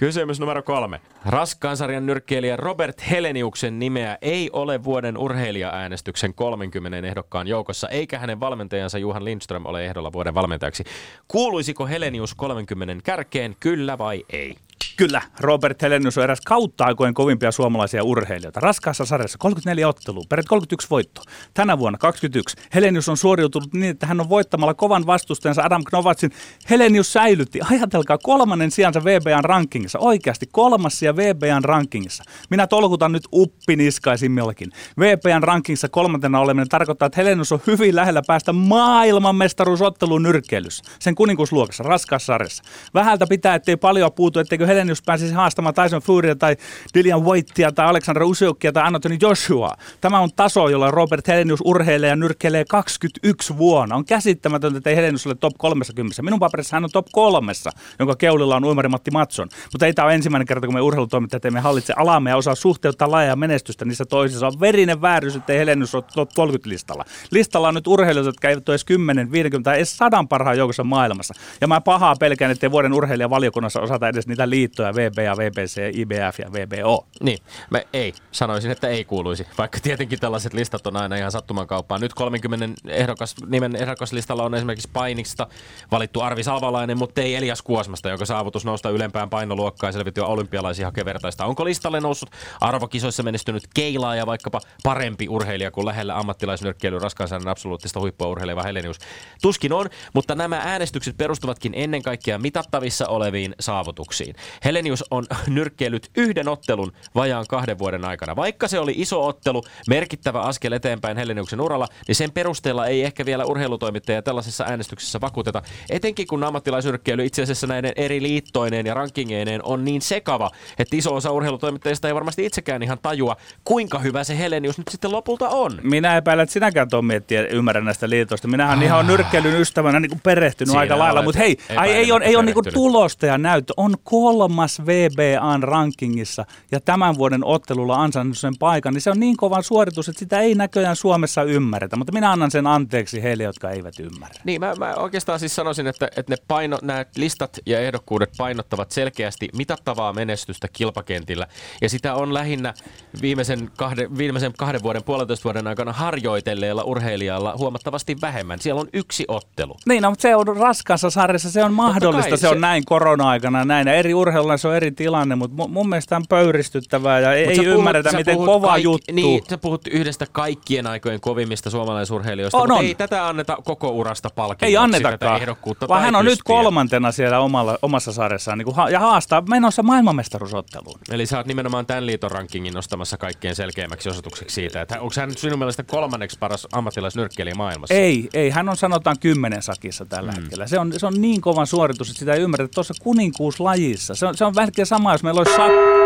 [0.00, 1.00] Kysymys numero kolme.
[1.26, 8.40] Raskaan sarjan nyrkkeilijä Robert Heleniuksen nimeä ei ole vuoden urheilija-äänestyksen 30 ehdokkaan joukossa, eikä hänen
[8.40, 10.84] valmentajansa Juhan Lindström ole ehdolla vuoden valmentajaksi.
[11.28, 14.56] Kuuluisiko Helenius 30 kärkeen, kyllä vai ei?
[15.00, 18.60] Kyllä, Robert Helenius on eräs kautta aikojen kovimpia suomalaisia urheilijoita.
[18.60, 21.22] Raskaassa sarjassa 34 ottelua, peräti 31 voitto.
[21.54, 22.56] Tänä vuonna 21.
[22.74, 26.30] Helenius on suoriutunut niin, että hän on voittamalla kovan vastustajansa Adam Knovatsin.
[26.70, 29.98] Helenius säilytti, ajatelkaa, kolmannen sijansa VBAn rankingissa.
[29.98, 32.24] Oikeasti kolmas sija VBAn rankingissa.
[32.50, 34.72] Minä tolkutan nyt uppiniskaisimmillakin.
[34.98, 40.84] VBAn rankingissa kolmantena oleminen tarkoittaa, että Helenius on hyvin lähellä päästä maailmanmestaruusotteluun nyrkkeilyssä.
[40.98, 42.62] Sen kuninkuusluokassa, raskaassa sarjassa.
[42.94, 46.56] Vähältä pitää, ettei paljon puutu, etteikö Helenius pääsisi haastamaan Tyson Furya tai
[46.94, 49.74] Dillian Whitea tai Alexander Useukia tai Anthony Joshua.
[50.00, 53.96] Tämä on taso, jolla Robert Helenius urheilee ja nyrkkeilee 21 vuonna.
[53.96, 56.22] On käsittämätöntä, että ei Helenius ole top 30.
[56.22, 59.48] Minun paperissa hän on top kolmessa, jonka keulilla on uimari Matti Matson.
[59.72, 63.10] Mutta ei tämä ole ensimmäinen kerta, kun me urheilutoimittajat emme hallitse alamme ja osaa suhteuttaa
[63.10, 64.46] laajaa menestystä niissä toisissa.
[64.46, 67.04] On verinen vääryys, että ei Helenius ole top 30 listalla.
[67.30, 70.84] Listalla on nyt urheilijoita, jotka eivät ole edes 10, 50 tai edes 100 parhaan joukossa
[70.84, 71.34] maailmassa.
[71.60, 76.52] Ja mä pahaa pelkään, että vuoden urheilijavaliokunnassa osata edes niitä liittoja, VBA, VBC, IBF ja
[76.52, 77.06] VBO.
[77.22, 77.38] Niin,
[77.70, 78.14] mä ei.
[78.32, 82.00] Sanoisin, että ei kuuluisi, vaikka tietenkin tällaiset listat on aina ihan sattuman kauppaan.
[82.00, 85.46] Nyt 30 ehdokas, nimen ehdokaslistalla on esimerkiksi painista
[85.90, 90.86] valittu Arvi Salvalainen, mutta ei Elias Kuosmasta, jonka saavutus nousta ylempään painoluokkaan ja selviytyä olympialaisia
[90.86, 91.44] hakevertaista.
[91.44, 98.00] Onko listalle noussut arvokisoissa menestynyt keilaa ja vaikkapa parempi urheilija kuin lähellä ammattilaisnyrkkeilyn raskaan absoluuttista
[98.00, 98.98] huippua urheileva Helenius?
[99.42, 104.34] Tuskin on, mutta nämä äänestykset perustuvatkin ennen kaikkea mitattavissa oleviin saavutuksiin.
[104.64, 108.36] Helenius on nyrkkeillyt yhden ottelun vajaan kahden vuoden aikana.
[108.36, 113.26] Vaikka se oli iso ottelu, merkittävä askel eteenpäin Heleniuksen uralla, niin sen perusteella ei ehkä
[113.26, 115.62] vielä urheilutoimittaja tällaisessa äänestyksessä vakuuteta.
[115.90, 121.14] Etenkin kun ammattilaisyrkkeily itse asiassa näiden eri liittoineen ja rankingeineen on niin sekava, että iso
[121.14, 125.78] osa urheilutoimittajista ei varmasti itsekään ihan tajua, kuinka hyvä se Helenius nyt sitten lopulta on.
[125.82, 128.48] Minä epäilen, että sinäkään Tommi et ymmärrä näistä liitoista.
[128.48, 128.84] Minähän ah.
[128.84, 132.36] ihan nyrkkeilyn ystävänä niin kuin perehtynyt Siinä aika lailla, mutta hei, ai, ei, on, ei
[132.36, 133.72] ole niin tulosta ja näyttö.
[133.76, 133.94] On
[134.40, 139.62] kolmas VBAn rankingissa ja tämän vuoden ottelulla ansainnut sen paikan, niin se on niin kova
[139.62, 141.96] suoritus, että sitä ei näköjään Suomessa ymmärretä.
[141.96, 144.42] Mutta minä annan sen anteeksi heille, jotka eivät ymmärrä.
[144.44, 148.90] Niin, mä, mä oikeastaan siis sanoisin, että, että ne paino, nämä listat ja ehdokkuudet painottavat
[148.90, 151.46] selkeästi mitattavaa menestystä kilpakentillä.
[151.82, 152.74] Ja sitä on lähinnä
[153.22, 158.58] viimeisen kahden, viimeisen kahden vuoden, puolentoista vuoden aikana harjoitelleella urheilijalla huomattavasti vähemmän.
[158.60, 159.76] Siellä on yksi ottelu.
[159.86, 163.64] Niin, no, mutta se on raskaassa sarjassa, se on mahdollista, se, se on näin korona-aikana
[163.64, 163.86] näin.
[163.86, 167.66] Ja eri urheilulla se on eri tilanne, mutta mun mielestä on pöyristyttävää ja ei puhut,
[167.66, 169.14] ymmärretä, miten kova kaik- juttu.
[169.14, 172.84] Niin, sä puhut yhdestä kaikkien aikojen kovimmista suomalaisurheilijoista, on, mutta on.
[172.84, 174.66] ei tätä anneta koko urasta palkinnoksi.
[174.66, 175.40] Ei annetakaan,
[175.88, 180.98] vaan hän on nyt kolmantena siellä omalla, omassa sarjassaan niin ha- ja haastaa menossa maailmanmestaruusotteluun.
[181.10, 185.28] Eli sä oot nimenomaan tämän liiton rankingin nostamassa kaikkein selkeimmäksi osoitukseksi siitä, että onko hän
[185.28, 187.94] nyt sinun mielestä kolmanneksi paras ammattilaisnyrkkeilijä maailmassa?
[187.94, 190.40] Ei, ei, hän on sanotaan kymmenen sakissa tällä mm.
[190.40, 190.66] hetkellä.
[190.66, 194.14] Se on, se on niin kovan suoritus, että sitä ei ymmärrä tuossa kuninkuuslajissa.
[194.20, 196.00] Se on, se on vähän sama, jos meillä olisi sak-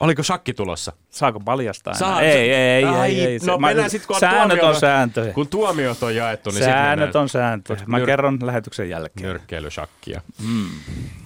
[0.00, 0.92] Oliko shakki tulossa?
[1.10, 1.94] Saako paljastaa?
[1.94, 3.38] Saa, ei, ei, ei, Ai, ei, ei.
[3.46, 5.32] No mä, mennään sitten, kun säännöt on sääntöjä.
[5.32, 7.80] Kun tuomiot on jaettu, niin Säännöt on sääntöjä.
[7.86, 9.26] Mä nyr- kerron lähetyksen jälkeen.
[9.28, 10.20] Nyrkkeilyshakkia.
[10.48, 10.68] Mm.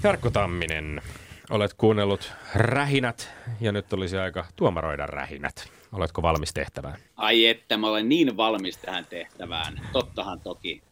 [0.02, 1.02] Jarkko Tamminen,
[1.50, 5.68] olet kuunnellut rähinät ja nyt olisi aika tuomaroida rähinät.
[5.92, 6.96] Oletko valmis tehtävään?
[7.16, 9.80] Ai että, mä olen niin valmis tähän tehtävään.
[9.92, 10.82] Tottahan toki.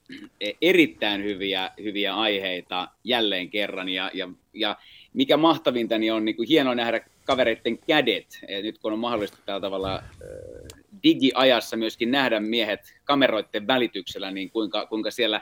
[0.41, 4.77] E, erittäin hyviä, hyviä aiheita jälleen kerran ja, ja, ja
[5.15, 8.27] mikä mahtavinta, niin on niin kuin hienoa nähdä kavereiden kädet.
[8.49, 10.03] Et nyt kun on mahdollista tällä tavalla
[11.03, 15.41] digiajassa myöskin nähdä miehet kameroiden välityksellä, niin kuinka, kuinka siellä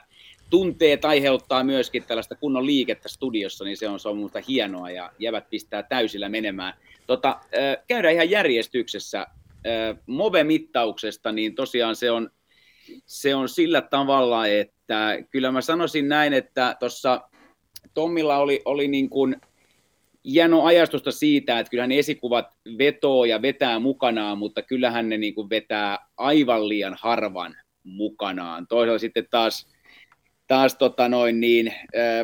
[0.51, 5.13] tunteet aiheuttaa myöskin tällaista kunnon liikettä studiossa, niin se on, se on muuta hienoa ja
[5.19, 6.75] jävät pistää täysillä menemään.
[7.07, 7.41] Tota,
[7.87, 9.27] käydään ihan järjestyksessä.
[10.07, 12.31] Move-mittauksesta, niin tosiaan se on,
[13.07, 17.21] se on sillä tavalla, että kyllä mä sanoisin näin, että tuossa
[17.95, 19.37] Tommilla oli, oli niin kuin
[20.25, 22.47] hienoa ajastusta siitä, että kyllähän esikuvat
[22.79, 28.67] vetoo ja vetää mukanaan, mutta kyllähän ne niin kuin vetää aivan liian harvan mukanaan.
[28.67, 29.69] Toisaalta sitten taas,
[30.47, 31.75] taas tota noin, niin,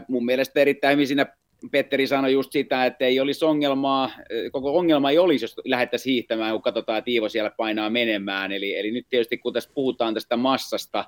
[0.09, 1.27] mun mielestä erittäin hyvin siinä
[1.70, 4.11] Petteri sanoi just sitä, että ei olisi ongelmaa,
[4.53, 8.53] koko ongelma ei olisi, jos lähdettäisiin hiihtämään, kun katsotaan, että Iivo siellä painaa menemään.
[8.53, 11.05] Eli, eli nyt tietysti kun tässä puhutaan tästä massasta,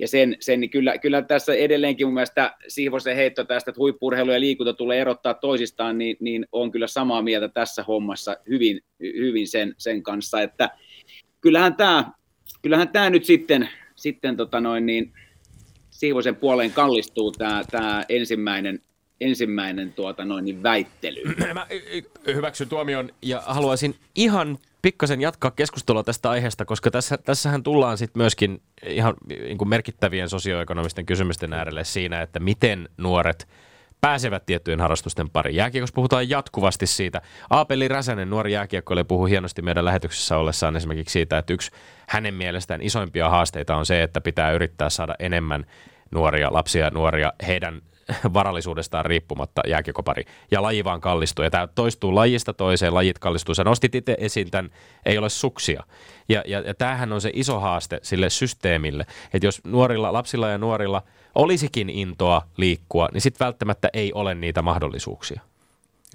[0.00, 4.30] ja sen, sen niin kyllä, kyllä tässä edelleenkin mun mielestä Siivosen heitto tästä, että huippurheilu
[4.30, 9.48] ja liikunta tulee erottaa toisistaan, niin, niin on kyllä samaa mieltä tässä hommassa hyvin, hyvin
[9.48, 10.70] sen, sen kanssa, että
[11.40, 12.10] kyllähän tämä,
[12.62, 15.12] kyllähän tämä nyt sitten, sitten tota noin, niin
[15.90, 18.80] Siivosen puoleen kallistuu tämä, tämä ensimmäinen,
[19.20, 21.22] ensimmäinen tuota noin, niin väittely.
[21.54, 21.66] Mä
[22.26, 28.20] hyväksyn tuomion ja haluaisin ihan pikkasen jatkaa keskustelua tästä aiheesta, koska tässä, tässähän tullaan sitten
[28.20, 33.48] myöskin ihan niin kuin merkittävien sosioekonomisten kysymysten äärelle siinä, että miten nuoret
[34.00, 35.56] pääsevät tiettyjen harrastusten pariin.
[35.56, 37.22] Jääkiekossa puhutaan jatkuvasti siitä.
[37.50, 41.70] Aapeli Räsänen, nuori jääkiekkoilija, puhuu hienosti meidän lähetyksessä ollessaan esimerkiksi siitä, että yksi
[42.08, 45.66] hänen mielestään isoimpia haasteita on se, että pitää yrittää saada enemmän
[46.10, 47.82] nuoria, lapsia nuoria heidän
[48.34, 50.24] varallisuudestaan riippumatta jääkiekopari.
[50.50, 51.42] Ja laji vaan kallistuu.
[51.42, 53.54] Ja tämä toistuu lajista toiseen, lajit kallistuu.
[53.54, 54.70] Sä nostit itse esiin tämän,
[55.06, 55.82] ei ole suksia.
[56.28, 60.58] Ja, ja, ja tämähän on se iso haaste sille systeemille, että jos nuorilla, lapsilla ja
[60.58, 61.02] nuorilla
[61.34, 65.40] olisikin intoa liikkua, niin sitten välttämättä ei ole niitä mahdollisuuksia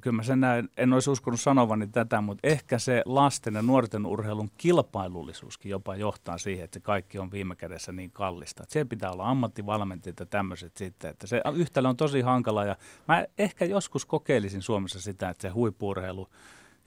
[0.05, 4.05] kyllä mä sen näin, en olisi uskonut sanovani tätä, mutta ehkä se lasten ja nuorten
[4.05, 8.63] urheilun kilpailullisuuskin jopa johtaa siihen, että se kaikki on viime kädessä niin kallista.
[8.63, 12.75] Että siellä pitää olla ammattivalmentajat ja tämmöiset sitten, että se yhtälö on tosi hankala ja
[13.07, 16.29] mä ehkä joskus kokeilisin Suomessa sitä, että se huippurheilu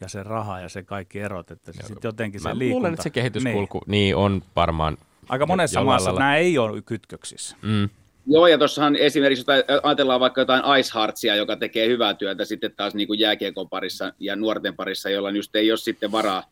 [0.01, 2.75] ja se raha ja se kaikki erot, että se sitten jotenkin se mä liikunta.
[2.75, 3.91] luulen, että se kehityskulku niin.
[3.91, 4.97] niin on varmaan
[5.29, 7.57] Aika monessa maassa nämä ei ole kytköksissä.
[7.63, 7.89] Mm.
[8.27, 9.45] Joo, ja tuossahan esimerkiksi
[9.83, 14.13] ajatellaan vaikka jotain Ice Heartsia, joka tekee hyvää työtä sitten taas niin kuin jääkiekon parissa
[14.19, 16.43] ja nuorten parissa, joilla just ei ole sitten varaa,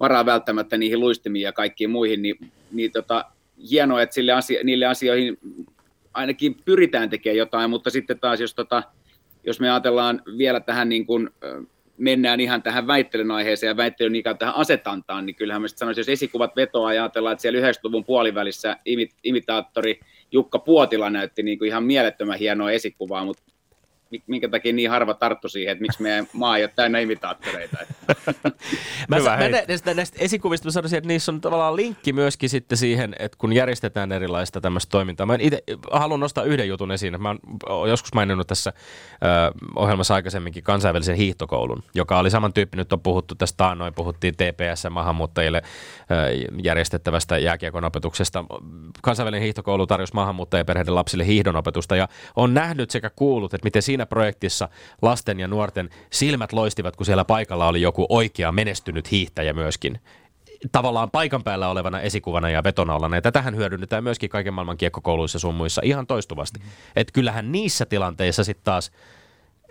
[0.00, 2.36] varaa välttämättä niihin luistimiin ja kaikkiin muihin, niin,
[2.72, 3.24] niin tota,
[3.70, 5.38] hienoa, että sille asia, niille asioihin
[6.14, 8.82] ainakin pyritään tekemään jotain, mutta sitten taas jos, tota,
[9.44, 11.30] jos me ajatellaan vielä tähän niin kuin,
[11.98, 16.08] mennään ihan tähän väittelyn aiheeseen ja väittelyn ikään tähän asetantaan, niin kyllähän mä sanoisin, jos
[16.08, 18.76] esikuvat vetoa ja ajatellaan, että siellä 90-luvun puolivälissä
[19.24, 20.00] imitaattori
[20.32, 23.42] Jukka Puotila näytti niin kuin ihan mielettömän hienoa esikuvaa, mutta
[24.26, 27.76] minkä takia niin harva tarttu siihen, että miksi meidän maa ei ole täynnä imitaattoreita.
[29.08, 32.78] mä Hyvä, nä- näistä, näistä esikuvista mä sanoisin, että niissä on tavallaan linkki myöskin sitten
[32.78, 35.26] siihen, että kun järjestetään erilaista tämmöistä toimintaa.
[35.26, 37.22] Mä itse haluan nostaa yhden jutun esiin.
[37.22, 37.36] Mä
[37.68, 42.80] oon joskus maininnut tässä ö, ohjelmassa aikaisemminkin kansainvälisen hiihtokoulun, joka oli samantyyppinen.
[42.80, 48.44] Nyt on puhuttu tästä taannoin, puhuttiin TPS-maahanmuuttajille ö, järjestettävästä jääkiekon opetuksesta.
[49.02, 54.68] Kansainvälinen hiihtokoulu tarjosi maahanmuuttajaperheiden lapsille hiihdonopetusta ja on nähnyt sekä kuullut, että miten siinä projektissa
[55.02, 60.00] lasten ja nuorten silmät loistivat, kun siellä paikalla oli joku oikea menestynyt hiihtäjä myöskin
[60.72, 63.16] tavallaan paikan päällä olevana esikuvana ja vetonallana.
[63.16, 66.58] Ja tätähän hyödynnetään myöskin kaiken maailman kiekkokouluissa sun muissa ihan toistuvasti.
[66.58, 66.66] Mm.
[66.96, 68.90] Että kyllähän niissä tilanteissa sitten taas–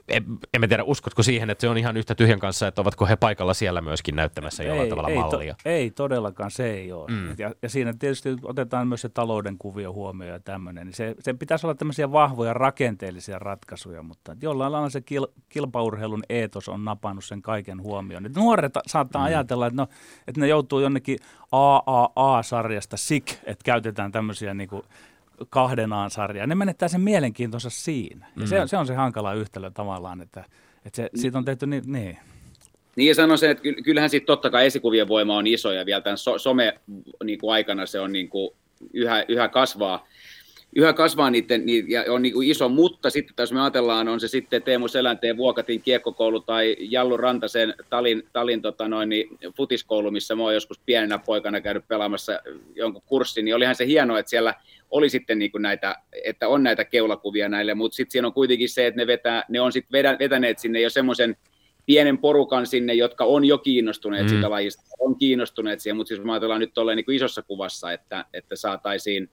[0.08, 0.24] en,
[0.60, 3.54] mä tiedä, uskotko siihen, että se on ihan yhtä tyhjän kanssa, että ovatko he paikalla
[3.54, 5.54] siellä myöskin näyttämässä jollain ei, tavalla ei, mallia?
[5.54, 7.12] To, ei todellakaan, se ei ole.
[7.12, 7.36] Mm.
[7.38, 10.88] Ja, ja siinä tietysti otetaan myös se talouden kuvio huomioon ja tämmöinen.
[10.88, 16.24] Niin se, se pitäisi olla tämmöisiä vahvoja rakenteellisia ratkaisuja, mutta jollain lailla se kil, kilpaurheilun
[16.30, 18.26] eetos on napannut sen kaiken huomioon.
[18.26, 19.26] Et nuoret saattaa mm.
[19.26, 19.88] ajatella, että, no,
[20.28, 21.20] että ne joutuu jonnekin
[21.52, 24.84] AAA-sarjasta SIK, että käytetään tämmöisiä niin kuin
[25.50, 26.48] kahden sarjaa.
[26.48, 28.28] Ne menettää sen mielenkiintonsa siinä.
[28.36, 28.48] Ja mm.
[28.48, 30.44] se, se on se hankala yhtälö tavallaan, että,
[30.86, 32.18] että se, siitä on tehty niin, niin.
[32.96, 36.18] Niin ja sanoisin, että kyllähän sitten totta kai esikuvien voima on iso ja vielä tämän
[36.18, 38.56] so, some-aikana niin se on niin kuin
[38.94, 40.08] yhä, yhä kasvaa
[40.76, 44.20] yhä kasvaa niiden, niin, ja on niin kuin iso, mutta sitten jos me ajatellaan, on
[44.20, 50.12] se sitten Teemu Selänteen Vuokatin kiekkokoulu tai Jallu Rantasen Talin, Talin tota noin, niin, futiskoulu,
[50.12, 52.40] missä mä oon joskus pienenä poikana käynyt pelaamassa
[52.76, 54.54] jonkun kurssin, niin olihan se hienoa, että siellä
[54.92, 58.70] oli sitten niin kuin näitä, että on näitä keulakuvia näille, mutta sitten siinä on kuitenkin
[58.70, 61.38] se, että ne, vetää, ne on sitten vetäneet sinne jo semmoisen
[61.86, 64.30] pienen porukan sinne, jotka on jo kiinnostuneet mm.
[64.30, 67.92] sitä lajista, on kiinnostuneet siihen, mutta siis me ajatellaan nyt tolleen niin kuin isossa kuvassa,
[67.92, 69.30] että, että saataisiin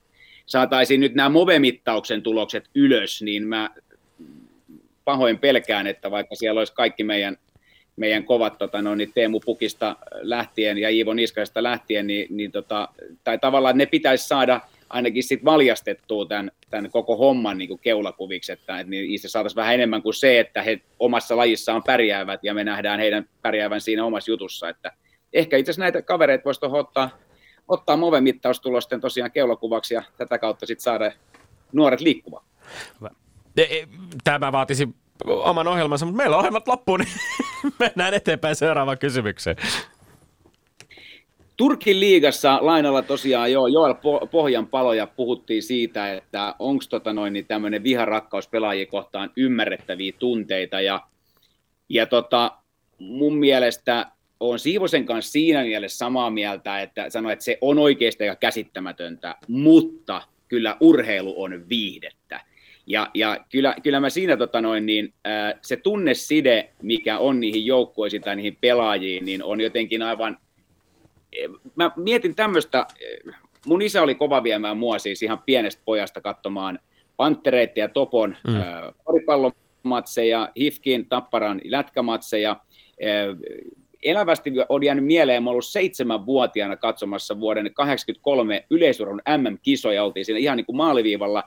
[0.46, 3.70] saataisiin nyt nämä MOVE-mittauksen tulokset ylös, niin mä
[5.05, 7.37] pahoin pelkään, että vaikka siellä olisi kaikki meidän,
[7.96, 12.88] meidän kovat tota, no, niin Teemu Pukista lähtien ja Iivo Niskaista lähtien, niin, niin tota,
[13.24, 18.78] tai tavallaan ne pitäisi saada ainakin sit valjastettua tämän, tämän koko homman niin keulakuviksi, että,
[18.78, 23.00] että niistä saataisiin vähän enemmän kuin se, että he omassa lajissaan pärjäävät ja me nähdään
[23.00, 24.92] heidän pärjäävän siinä omassa jutussa, että
[25.33, 27.18] ehkä itse asiassa näitä kavereita voisi ottaa
[27.68, 31.12] ottaa Move-mittaustulosten tosiaan keulakuvaksi ja tätä kautta sitten saada
[31.72, 32.44] nuoret liikkumaan.
[33.57, 33.88] E, e,
[34.25, 34.88] tämä vaatisi
[35.25, 37.12] oman ohjelmansa, mutta meillä on ohjelmat loppuun, niin
[37.81, 39.57] mennään eteenpäin seuraavaan kysymykseen.
[41.57, 43.94] Turkin liigassa lainalla tosiaan jo Joel
[44.31, 50.81] Pohjan paloja puhuttiin siitä, että onko tota noin, niin tämmöinen viharakkaus pelaajia kohtaan ymmärrettäviä tunteita.
[50.81, 51.01] Ja,
[51.88, 52.53] ja tota,
[52.98, 54.07] mun mielestä
[54.50, 59.37] on Siivosen kanssa siinä mielessä samaa mieltä, että sanoi, että se on oikeasti aika käsittämätöntä,
[59.48, 62.40] mutta kyllä urheilu on viihdettä.
[62.87, 67.66] Ja, ja kyllä, kyllä mä siinä tota noin, niin, ää, se tunneside, mikä on niihin
[67.66, 70.38] joukkueisiin tai niihin pelaajiin, niin on jotenkin aivan,
[71.76, 72.87] mä mietin tämmöistä,
[73.66, 76.78] mun isä oli kova viemään mua siis ihan pienestä pojasta katsomaan
[77.16, 78.55] Panttereita ja Topon mm.
[79.05, 83.26] koripallomatseja, Hifkin, Tapparan lätkämatseja, ää,
[84.02, 90.56] elävästi on jäänyt mieleen, mä ollut seitsemänvuotiaana katsomassa vuoden 83 yleisurun MM-kisoja, oltiin siinä ihan
[90.56, 91.44] niin kuin maaliviivalla.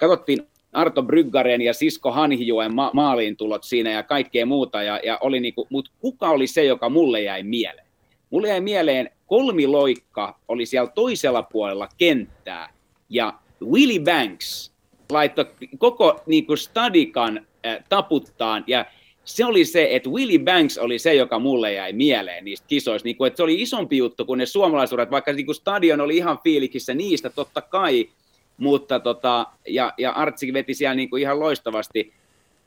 [0.00, 5.18] Katsottiin Arto Bryggaren ja Sisko Hanhijoen ma- maaliin tulot siinä ja kaikkea muuta, ja, ja
[5.20, 7.86] oli niinku, mutta kuka oli se, joka mulle jäi mieleen?
[8.30, 12.68] Mulle jäi mieleen kolmiloikka oli siellä toisella puolella kenttää,
[13.08, 14.72] ja Willie Banks
[15.10, 15.46] laittoi
[15.78, 17.46] koko niin kuin stadikan
[17.88, 18.84] taputtaan, ja
[19.26, 23.06] se oli se, että Willie Banks oli se, joka mulle jäi mieleen niistä kisoista.
[23.06, 26.16] Niin kuin, että se oli isompi juttu kuin ne suomalaisuudet, vaikka niin kuin stadion oli
[26.16, 28.08] ihan fiilikissä niistä totta kai,
[28.56, 32.12] mutta tota, ja, ja Artsi veti siellä niin kuin ihan loistavasti,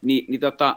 [0.02, 0.76] niin, niin, tota,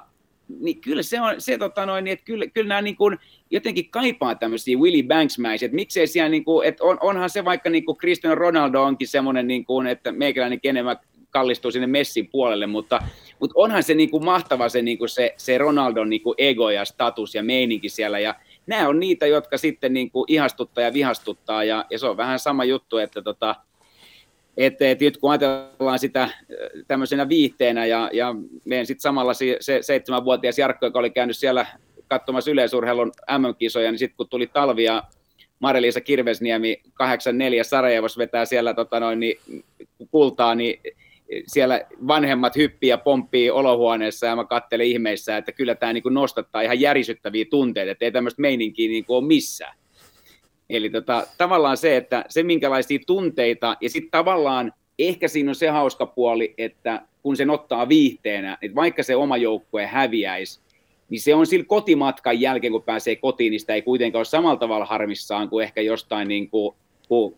[0.61, 3.19] niin kyllä se on, se, tota noin, että kyllä, kyllä nämä niin kuin,
[3.51, 7.71] jotenkin kaipaa tämmöisiä Willie Banks-mäisiä, että miksei siellä, niin kuin, että on, onhan se vaikka
[7.71, 10.97] niin kuin Cristiano Ronaldo onkin semmoinen, niin kuin, että meikäläinen enemmän
[11.31, 13.03] kallistuu sinne Messin puolelle, mutta,
[13.43, 16.71] mutta onhan se niin kuin mahtava se, niin kuin se, se Ronaldon niin kuin ego
[16.71, 18.35] ja status ja meininki siellä, ja
[18.67, 22.39] nämä on niitä, jotka sitten niin kuin ihastuttaa ja vihastuttaa, ja, ja se on vähän
[22.39, 23.57] sama juttu, että tota,
[24.57, 26.29] että et nyt kun ajatellaan sitä
[26.87, 31.67] tämmöisenä viihteenä ja, ja meidän sitten samalla se, se seitsemänvuotias Jarkko, joka oli käynyt siellä
[32.09, 35.03] katsomassa yleisurheilun MM-kisoja, niin sitten kun tuli talvi ja
[35.59, 39.39] Mareliisa Kirvesniemi 84 Sarajevos vetää siellä tota noin, niin,
[40.11, 40.81] kultaa, niin
[41.47, 46.63] siellä vanhemmat hyppii ja pomppii olohuoneessa ja mä katselen ihmeissä, että kyllä tämä niin nostattaa
[46.63, 49.77] ihan järisyttäviä tunteita, että ei tämmöistä meininkiä niin ole missään.
[50.71, 55.69] Eli tota, tavallaan se, että se minkälaisia tunteita, ja sitten tavallaan ehkä siinä on se
[55.69, 60.61] hauska puoli, että kun sen ottaa viihteenä, että vaikka se oma joukkue häviäisi,
[61.11, 64.57] niin se on sillä kotimatkan jälkeen, kun pääsee kotiin, niin sitä ei kuitenkaan ole samalla
[64.57, 66.75] tavalla harmissaan kuin ehkä jostain niin kuin
[67.13, 67.35] kun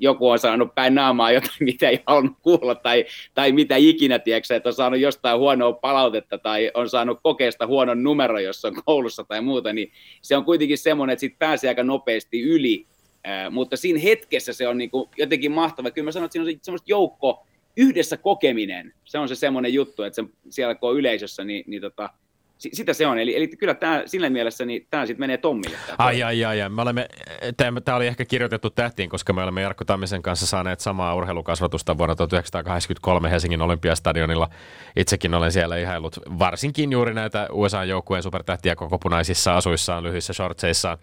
[0.00, 4.56] joku on saanut päin naamaa jotain, mitä ei halunnut kuulla, tai, tai mitä ikinä, tiedätkö,
[4.56, 9.24] että on saanut jostain huonoa palautetta, tai on saanut kokeesta huonon numero, jos on koulussa
[9.24, 12.86] tai muuta, niin se on kuitenkin semmoinen, että siitä pääsee aika nopeasti yli,
[13.28, 15.90] äh, mutta siinä hetkessä se on niin kuin jotenkin mahtava.
[15.90, 20.02] Kyllä mä sanon, että siinä on semmoista joukko, yhdessä kokeminen, se on se semmoinen juttu,
[20.02, 22.10] että se, siellä kun on yleisössä, niin, niin tota,
[22.58, 25.76] sitä se on, eli, eli kyllä tämä, sillä mielessä niin tämä sitten menee Tommille.
[25.98, 26.68] Ai, ai, ai, ai.
[26.68, 27.08] Me olemme,
[27.56, 32.14] tämä oli ehkä kirjoitettu tähtiin, koska me olemme Jarkko Tammisen kanssa saaneet samaa urheilukasvatusta vuonna
[32.14, 34.48] 1983 Helsingin Olympiastadionilla.
[34.96, 40.98] Itsekin olen siellä ihailut varsinkin juuri näitä USA-joukkueen supertähtiä koko punaisissa asuissaan, lyhyissä shortseissaan,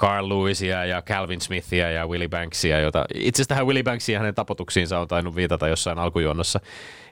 [0.00, 4.18] Carl Lewisia ja Calvin Smithia ja Willie Banksia, jota itse asiassa tähän Willie Banksia ja
[4.18, 6.60] hänen tapotuksiinsa on tainnut viitata jossain alkujuonnossa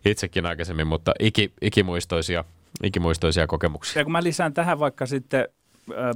[0.05, 2.45] itsekin aikaisemmin, mutta iki, ikimuistoisia–
[2.83, 4.01] ikimuistoisia kokemuksia.
[4.01, 5.49] Ja kun mä lisään tähän vaikka sitten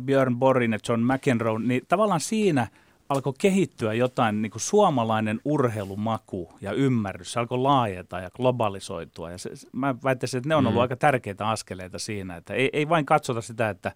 [0.05, 2.66] Björn Borgin ja John McEnroe, niin tavallaan siinä
[3.09, 7.33] alkoi kehittyä jotain niin kuin suomalainen urheilumaku ja ymmärrys.
[7.33, 9.31] Se alkoi laajeta ja globalisoitua.
[9.31, 10.83] Ja se, mä väittäisin, että ne on ollut mm.
[10.83, 13.92] aika tärkeitä askeleita siinä, että ei, ei vain katsota sitä, että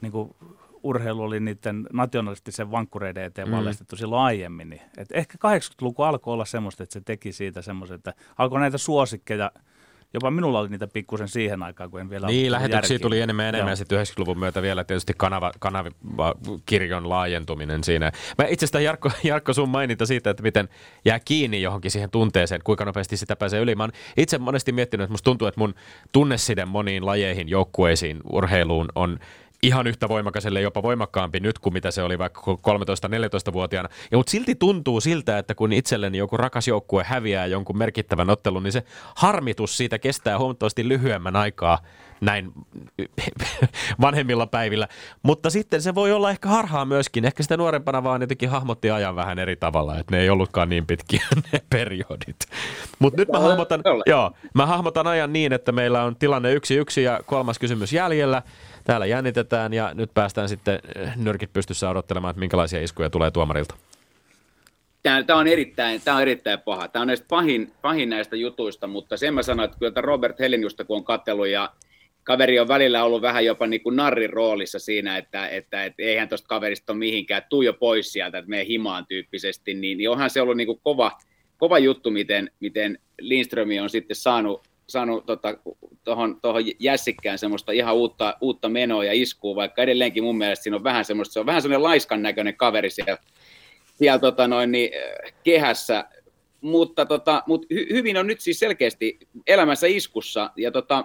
[0.00, 0.34] niin kuin
[0.82, 3.56] urheilu oli niiden nationalistisen vankkureiden eteen mm.
[3.56, 4.70] valjastettu silloin aiemmin.
[4.70, 8.78] Niin, et ehkä 80-luku alkoi olla semmoista, että se teki siitä semmoista, että alkoi näitä
[8.78, 9.50] suosikkeja–
[10.14, 13.72] Jopa minulla oli niitä pikkusen siihen aikaan, kun en vielä Niin, lähetyksiä tuli enemmän enemmän
[13.72, 18.12] ja sitten 90-luvun myötä vielä tietysti kanava, kanavakirjon laajentuminen siinä.
[18.38, 20.68] Mä itse asiassa Jarkko, Jarkko sun mainita siitä, että miten
[21.04, 23.74] jää kiinni johonkin siihen tunteeseen, kuinka nopeasti sitä pääsee yli.
[23.74, 25.74] Mä oon itse monesti miettinyt, että musta tuntuu, että mun
[26.12, 29.18] tunneside moniin lajeihin, joukkueisiin, urheiluun on
[29.62, 33.88] ihan yhtä voimakas, jopa voimakkaampi nyt kuin mitä se oli vaikka 13-14-vuotiaana.
[34.10, 38.62] Ja mutta silti tuntuu siltä, että kun itselleni joku rakas joukkue häviää jonkun merkittävän ottelun,
[38.62, 41.78] niin se harmitus siitä kestää huomattavasti lyhyemmän aikaa
[42.20, 42.52] näin
[44.00, 44.88] vanhemmilla päivillä.
[45.22, 47.24] Mutta sitten se voi olla ehkä harhaa myöskin.
[47.24, 50.86] Ehkä sitä nuorempana vaan jotenkin hahmotti ajan vähän eri tavalla, että ne ei ollutkaan niin
[50.86, 52.36] pitkiä ne periodit.
[52.98, 57.02] Mutta nyt mä hahmotan, joo, mä hahmotan ajan niin, että meillä on tilanne yksi yksi
[57.02, 58.42] ja kolmas kysymys jäljellä.
[58.84, 63.74] Täällä jännitetään ja nyt päästään sitten eh, nyrkit pystyssä odottelemaan, että minkälaisia iskuja tulee tuomarilta.
[65.02, 66.88] Tämä on erittäin, tämä on erittäin paha.
[66.88, 70.84] Tämä on näistä pahin, pahin näistä jutuista, mutta sen mä sanoin, että kyllä Robert Helinjusta
[70.84, 71.72] kun on katsellut ja
[72.24, 76.28] kaveri on välillä ollut vähän jopa niin kuin narrin roolissa siinä, että, että, että eihän
[76.28, 80.30] tuosta kaverista ole mihinkään, tuu jo pois sieltä, että menee himaan tyyppisesti, niin, niin onhan
[80.30, 81.12] se ollut niin kuin kova,
[81.58, 85.54] kova juttu, miten, miten Lindströmi on sitten saanut, saanut tota,
[86.04, 90.76] tuohon tohon jässikkään semmoista ihan uutta, uutta menoa ja iskua, vaikka edelleenkin mun mielestä siinä
[90.76, 93.18] on vähän semmoista, se on vähän semmoinen laiskan näköinen kaveri siellä,
[93.96, 94.90] siellä tota noin, niin,
[95.44, 96.04] kehässä,
[96.60, 101.04] mutta, tota, mutta hy, hyvin on nyt siis selkeästi elämässä iskussa, ja tota,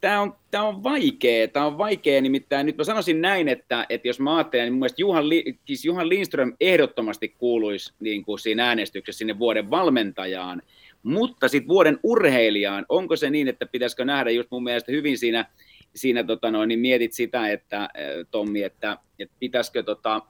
[0.00, 2.66] Tämä on, tämä on vaikea, tämä on vaikea, nimittäin.
[2.66, 5.24] Nyt mä sanoisin näin, että, että jos mä ajattelen, niin mun mielestä Juhan,
[5.64, 10.62] siis Juhan Lindström ehdottomasti kuuluisi niin kuin siinä äänestyksessä sinne vuoden valmentajaan,
[11.06, 15.46] mutta sitten vuoden urheilijaan, onko se niin, että pitäisikö nähdä just mun mielestä hyvin siinä,
[15.94, 17.88] siinä tota noin, niin mietit sitä, että
[18.30, 20.22] Tommi, että, että pitäisikö tota,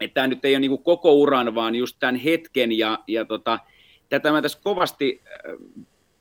[0.00, 3.58] että tämä nyt ei ole niin koko uran, vaan just tämän hetken ja, ja tota,
[4.08, 5.22] tätä mä tässä kovasti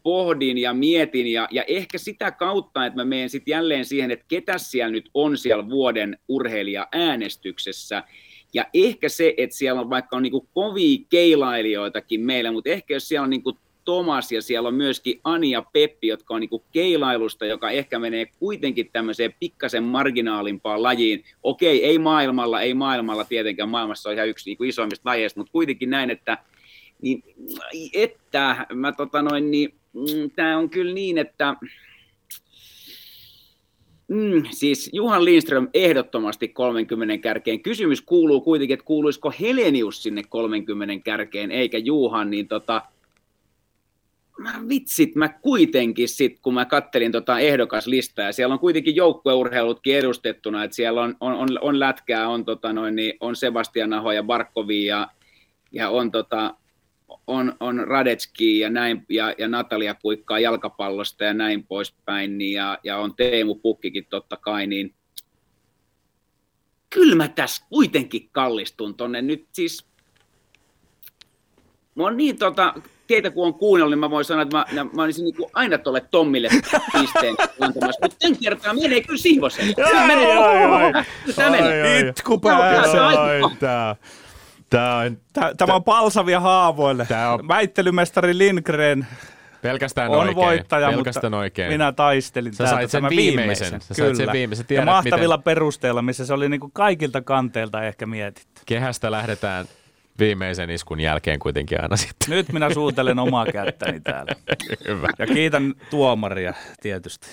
[0.04, 4.26] pohdin ja mietin ja, ja ehkä sitä kautta, että mä menen sitten jälleen siihen, että
[4.28, 8.04] ketä siellä nyt on siellä vuoden urheilija äänestyksessä.
[8.54, 13.08] Ja ehkä se, että siellä on vaikka on niinku kovia keilailijoitakin meillä, mutta ehkä jos
[13.08, 17.46] siellä on niinku Tomas ja siellä on myöskin Ani ja Peppi, jotka on niinku keilailusta,
[17.46, 21.24] joka ehkä menee kuitenkin tämmöiseen pikkasen marginaalimpaan lajiin.
[21.44, 25.90] Okei, ei maailmalla, ei maailmalla tietenkään, maailmassa on ihan yksi niinku isoimmista lajeista, mutta kuitenkin
[25.90, 26.38] näin, että,
[27.02, 27.24] niin,
[27.94, 31.56] että mä tota noin, niin, mm, tämä on kyllä niin, että
[34.08, 37.60] Mm, siis Juhan Lindström ehdottomasti 30 kärkeen.
[37.60, 42.82] Kysymys kuuluu kuitenkin, että kuuluisiko Helenius sinne 30 kärkeen, eikä Juhan, niin tota,
[44.38, 50.64] mä vitsit, mä kuitenkin sit, kun mä kattelin tota ehdokaslistaa, siellä on kuitenkin joukkueurheilutkin edustettuna,
[50.64, 54.24] että siellä on, on, on, on lätkää, on, tota noin, niin on Sebastian Aho ja
[54.24, 55.08] Barkovi ja,
[55.72, 56.56] ja on, tota,
[57.28, 62.78] on, on Radetski ja näin, ja, ja Natalia Kuikkaa jalkapallosta ja näin poispäin, niin, ja,
[62.84, 64.94] ja on Teemu Pukkikin totta kai, niin
[66.90, 69.22] kyllä mä tässä kuitenkin kallistun tonne.
[69.22, 69.86] Nyt siis
[71.96, 72.74] Mä oon niin tota,
[73.08, 76.02] teitä kun on kuunnellut, niin mä voin sanoa, että mä, mä olisin niin aina tuolle
[76.12, 76.50] Tommille
[77.02, 79.74] pisteen antamassa, mutta tämän kertaa menee kyllä Sihvoselle.
[79.74, 81.04] Tämä menee.
[81.36, 82.00] Tämä menee.
[82.00, 82.98] Itku päässä.
[84.70, 85.18] Tämä on,
[85.58, 87.06] tämä on palsavia haavoille.
[87.06, 87.48] Tämä on...
[87.48, 89.08] Väittelymestari Lindgren
[89.64, 90.36] Pelkästään on oikein.
[90.36, 91.72] voittaja, Pelkästään mutta oikein.
[91.72, 93.38] minä taistelin Sä sait sen viimeisen.
[93.38, 93.82] viimeisen.
[93.82, 94.16] Sä Kyllä.
[94.16, 94.66] sen viimeisen.
[94.66, 95.44] Tiedät, ja mahtavilla miten...
[95.44, 98.62] perusteilla, missä se oli niin kuin kaikilta kanteilta ehkä mietitty.
[98.66, 99.66] Kehästä lähdetään
[100.20, 102.30] viimeisen iskun jälkeen kuitenkin aina sitten.
[102.30, 104.32] Nyt minä suutelen omaa kättäni täällä.
[104.88, 105.08] Hyvä.
[105.20, 107.28] Ja kiitän tuomaria tietysti.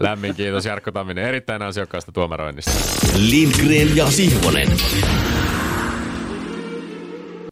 [0.00, 2.70] Lämmin kiitos Jarkko Tamminen erittäin ansiokkaasta tuomaroinnista.
[3.18, 4.68] Lindgren ja Sihvonen.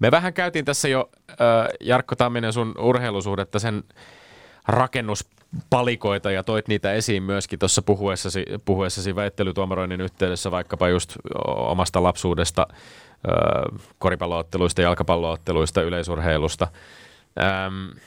[0.01, 1.37] Me vähän käytiin tässä jo, äh,
[1.81, 3.85] Jarkko Tamminen, sun urheilusuhdetta, sen
[4.69, 12.67] rakennuspalikoita ja toit niitä esiin myöskin tuossa puhuessasi, puhuessasi väittelytuomaroinnin yhteydessä vaikkapa just omasta lapsuudesta–
[13.99, 16.69] koripallootteluista, jalkapallootteluista, yleisurheilusta.
[17.43, 17.99] Ähm,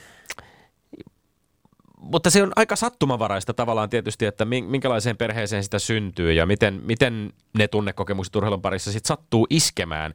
[1.98, 7.34] mutta se on aika sattumavaraista tavallaan tietysti, että minkälaiseen perheeseen sitä syntyy ja miten, miten
[7.58, 10.14] ne tunnekokemukset urheilun parissa sitten sattuu iskemään.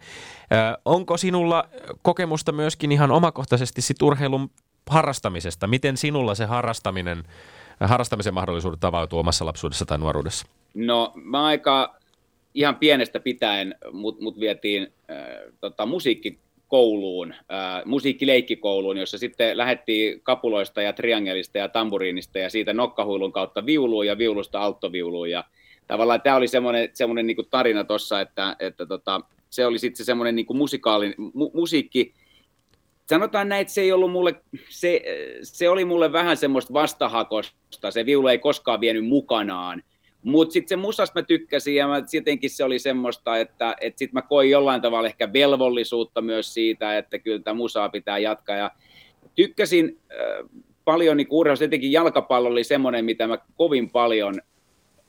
[0.53, 1.69] Äh, onko sinulla
[2.03, 4.51] kokemusta myöskin ihan omakohtaisesti sit urheilun
[4.91, 5.67] harrastamisesta?
[5.67, 7.25] Miten sinulla se harrastaminen,
[7.81, 10.47] harrastamisen mahdollisuudet avautuu omassa lapsuudessa tai nuoruudessa?
[10.75, 11.95] No mä aika
[12.55, 15.17] ihan pienestä pitäen mut, mut vietiin äh,
[15.61, 23.33] tota, musiikkikouluun, äh, musiikkileikkikouluun, jossa sitten lähdettiin kapuloista ja triangelista ja tamburiinista ja siitä nokkahuilun
[23.33, 25.31] kautta viuluun ja viulusta alttoviuluun.
[25.31, 25.45] Ja
[25.87, 30.05] tavallaan tämä oli semmoinen, semmoinen niin tarina tuossa, että, että tota, se oli sitten se
[30.05, 32.15] semmoinen niin musikaalinen, mu, musiikki,
[33.07, 34.35] sanotaan näin, että se ei ollut mulle,
[34.69, 35.03] se,
[35.43, 39.83] se oli mulle vähän semmoista vastahakosta, se viulu ei koskaan vienyt mukanaan,
[40.23, 44.15] mutta sitten se musasta mä tykkäsin ja mä, jotenkin se oli semmoista, että et sitten
[44.15, 48.57] mä koin jollain tavalla ehkä velvollisuutta myös siitä, että kyllä tämä musaa pitää jatkaa.
[48.57, 48.71] Ja
[49.35, 50.51] tykkäsin äh,
[50.85, 54.35] paljon niin urheilusta, etenkin jalkapallo oli semmoinen, mitä mä kovin paljon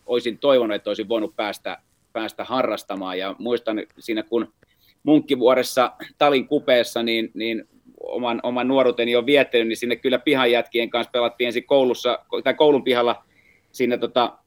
[0.05, 1.77] olisin toivonut, että olisin voinut päästä,
[2.13, 3.19] päästä harrastamaan.
[3.19, 4.53] Ja muistan siinä, kun
[5.03, 7.67] munkkivuoressa Talin kupeessa, niin, niin
[7.99, 12.83] oman, oman nuoruuteni on viettänyt, niin sinne kyllä pihanjätkien kanssa pelattiin ensin koulussa, tai koulun
[12.83, 13.23] pihalla
[13.71, 14.37] siinä tota,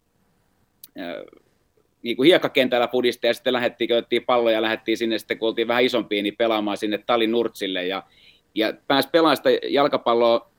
[2.02, 5.68] niin kuin hiekkakentällä pudista ja sitten lähdettiin, otettiin palloja ja lähdettiin sinne sitten, kun oltiin
[5.68, 8.02] vähän isompia, niin pelaamaan sinne Talin Nurtsille ja,
[8.54, 10.50] ja pääsi pelaamaan sitä jalkapalloa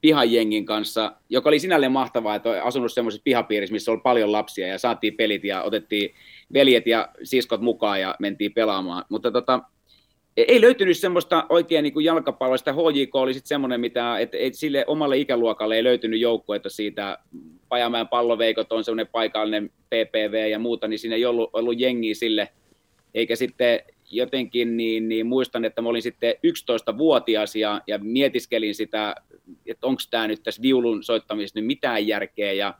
[0.00, 4.66] pihajengin kanssa, joka oli sinälleen mahtavaa, että on asunut semmoisessa pihapiirissä, missä oli paljon lapsia
[4.66, 6.14] ja saatiin pelit ja otettiin
[6.52, 9.04] veljet ja siskot mukaan ja mentiin pelaamaan.
[9.08, 9.60] Mutta tota,
[10.48, 12.72] ei löytynyt semmoista oikein niin jalkapalloista.
[12.72, 17.18] HJK oli sitten semmoinen, mitä, että et sille omalle ikäluokalle ei löytynyt joukkueita siitä.
[17.68, 22.48] Pajamäen palloveikot on semmoinen paikallinen PPV ja muuta, niin siinä ei ollut, ollut jengiä sille.
[23.14, 23.80] Eikä sitten
[24.10, 29.14] jotenkin, niin, niin muistan, että mä olin sitten 11-vuotias ja, ja mietiskelin sitä,
[29.66, 32.52] että onko tämä nyt tässä viulun soittamisessa nyt mitään järkeä.
[32.52, 32.74] Ja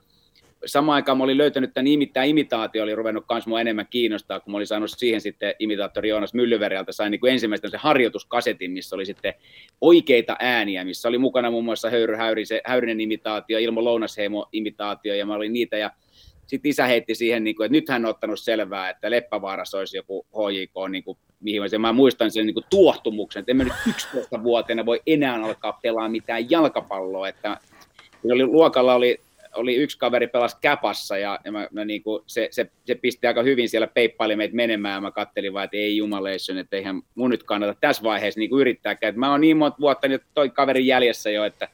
[0.66, 4.52] samaan aikaan mä olin löytänyt tämän imittää imitaatio, oli ruvennut myös mua enemmän kiinnostaa, kun
[4.52, 8.96] mä olin saanut siihen sitten imitaattori Joonas Myllyveriltä, sain niin kuin ensimmäistä se harjoituskasetin, missä
[8.96, 9.34] oli sitten
[9.80, 12.16] oikeita ääniä, missä oli mukana muun muassa Höyry
[12.66, 15.90] Häyrinen imitaatio, Ilmo Lounasheimo imitaatio, ja mä olin niitä, ja
[16.46, 19.96] sitten isä heitti siihen, niin kuin, että nyt hän on ottanut selvää, että Leppävaarassa olisi
[19.96, 23.64] joku HJK, niin kuin, mihin mä, mä muistan sen niin kuin tuohtumuksen, että en mä
[23.64, 27.60] nyt 11-vuotiaana voi enää alkaa pelaa mitään jalkapalloa, että
[28.24, 29.20] oli, luokalla oli
[29.54, 33.26] oli yksi kaveri pelas käpassa ja, ja mä, mä niin kuin, se, se, se, pisti
[33.26, 37.02] aika hyvin siellä peippaili meitä menemään ja mä kattelin vaan, että ei jumaleison, että eihän
[37.14, 39.08] mun nyt kannata tässä vaiheessa niin yrittääkään.
[39.08, 41.68] Että mä oon niin monta vuotta nyt toi kaverin jäljessä jo, että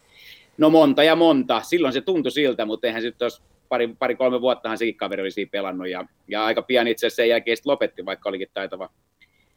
[0.58, 1.60] No monta ja monta.
[1.60, 3.30] Silloin se tuntui siltä, mutta eihän sitten
[3.68, 7.16] pari, pari kolme vuottahan sekin kaveri oli siinä pelannut ja, ja aika pian itse asiassa
[7.16, 8.90] sen jälkeen lopetti, vaikka olikin taitava,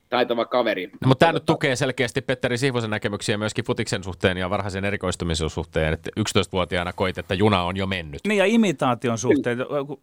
[0.09, 0.87] taitava kaveri.
[0.87, 5.49] No, mutta tämä nyt tukee selkeästi Petteri Sihvosen näkemyksiä myöskin futiksen suhteen ja varhaisen erikoistumisen
[5.49, 8.21] suhteen, että 11-vuotiaana koit, että juna on jo mennyt.
[8.27, 9.57] Niin ja imitaation suhteen,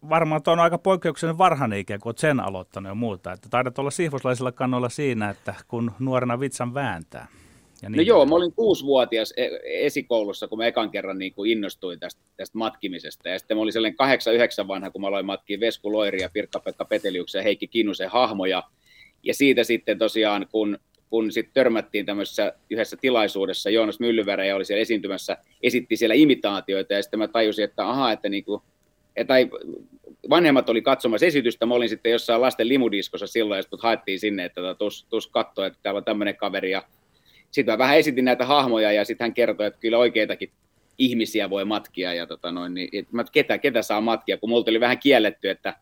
[0.09, 3.31] varmaan tuo on aika poikkeuksellinen varhainen ikä, kun olet sen aloittanut ja muuta.
[3.31, 7.27] Että taidat olla sihvoslaisilla kannoilla siinä, että kun nuorena vitsan vääntää.
[7.81, 11.51] Ja niin no joo, mä olin kuusivuotias e- esikoulussa, kun mä ekan kerran niin kuin
[11.51, 13.29] innostuin tästä, tästä matkimisesta.
[13.29, 16.29] Ja sitten mä olin sellainen kahdeksan, yhdeksän vanha, kun mä aloin matkia Vesku Loiri ja
[16.29, 18.63] Pirkka-Pekka Peteliuksen ja Heikki Kinnusen hahmoja.
[19.25, 24.81] Ja siitä sitten tosiaan, kun, kun sitten törmättiin tämmöisessä yhdessä tilaisuudessa, Joonas Myllyvärä oli siellä
[24.81, 28.45] esiintymässä, esitti siellä imitaatioita, ja sitten mä tajusin, että aha, että niin
[29.27, 29.49] tai
[30.29, 34.45] vanhemmat oli katsomassa esitystä, mä olin sitten jossain lasten limudiskossa silloin, ja sitten haettiin sinne,
[34.45, 36.83] että tota, tus, tus katsoa, että täällä on tämmöinen kaveri, ja
[37.51, 40.51] sitten mä vähän esitin näitä hahmoja, ja sitten hän kertoi, että kyllä oikeitakin
[40.97, 44.79] ihmisiä voi matkia, ja tota noin, niin, että ketä, ketä saa matkia, kun multa oli
[44.79, 45.73] vähän kielletty, että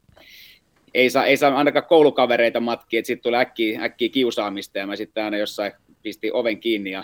[0.93, 4.95] ei saa, ei saa ainakaan koulukavereita matkia, että sitten tulee äkkiä, äkkiä kiusaamista ja mä
[4.95, 5.71] sitten aina jossain
[6.03, 7.03] pisti oven kiinni ja,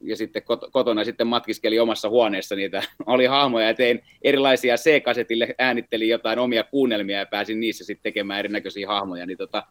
[0.00, 6.08] ja sitten kotona sitten matkiskeli omassa huoneessa niitä, oli hahmoja ja tein erilaisia C-kasetille, äänittelin
[6.08, 9.62] jotain omia kuunnelmia ja pääsin niissä sitten tekemään erinäköisiä hahmoja, niin tota,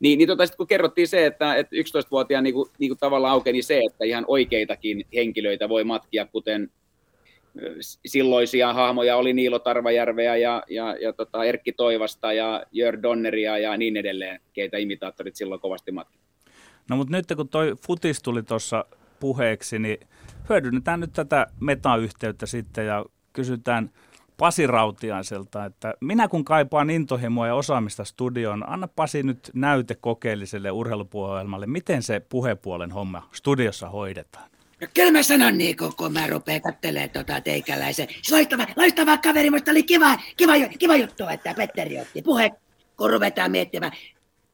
[0.00, 3.32] niin, niin tota, sitten kun kerrottiin se, että, että 11-vuotiaan niin kuin, niin kuin tavallaan
[3.32, 6.70] aukeni se, että ihan oikeitakin henkilöitä voi matkia, kuten
[8.06, 13.76] silloisia hahmoja oli Niilo Tarvajärveä ja, ja, ja tota Erkki Toivasta ja Jör Donneria ja
[13.76, 16.18] niin edelleen, keitä imitaattorit silloin kovasti matki.
[16.90, 18.84] No mutta nyt kun toi futis tuli tuossa
[19.20, 19.98] puheeksi, niin
[20.48, 23.90] hyödynnetään nyt tätä metayhteyttä sitten ja kysytään
[24.36, 30.70] Pasi Rautiaiselta, että minä kun kaipaan intohimoa ja osaamista studioon, anna Pasi nyt näyte kokeelliselle
[30.70, 34.50] urheilupuolelle, miten se puhepuolen homma studiossa hoidetaan.
[34.84, 38.08] No kyllä mä sanon niin, kun, mä rupean katselemaan tota teikäläisen.
[38.30, 42.50] Loistava, loistava kaveri, musta oli kiva, kiva, kiva juttu, että Petteri otti puhe,
[42.96, 43.92] kun ruvetaan miettimään,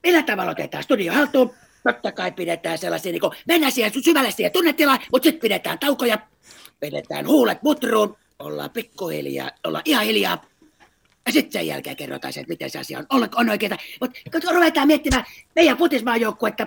[0.03, 1.55] millä tavalla otetaan studio haltuun.
[1.85, 6.19] Totta kai pidetään sellaisia, niin kuin, mennään siihen syvälle siihen tunnetilaan, mutta sitten pidetään taukoja,
[6.81, 10.45] pidetään huulet mutruun, ollaan pikkuhiljaa, ollaan ihan hiljaa,
[11.27, 13.77] ja sitten sen jälkeen kerrotaan se, että miten se asia on, on, on oikeeta.
[14.01, 15.25] Mutta kun ruvetaan miettimään
[15.57, 16.67] meidän futismaajoukkuetta,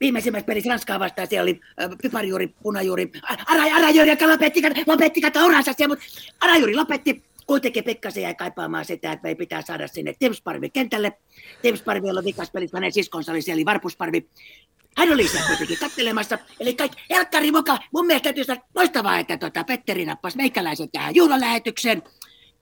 [0.00, 3.10] viimeisimmässä pelissä Ranskaa vastaan, siellä oli äh, piparjuuri, punajuuri,
[3.46, 6.04] ara, arajuuri, joka lopetti, lopetti uransa siellä, mutta
[6.40, 11.12] arajuuri lopetti, kuitenkin pikkasen jäi kaipaamaan sitä, että me pitää saada sinne Timsparvi kentälle.
[11.62, 14.28] Timsparvi oli vikas pelissä, hänen siskonsa oli siellä Varpusparvi.
[14.96, 17.78] Hän oli siellä kuitenkin kattelemassa, eli kaikki helkkari mukaan.
[17.92, 22.02] Mun mielestä täytyy sanoa loistavaa, että tota, Petteri nappasi meikäläisen tähän juhlalähetykseen.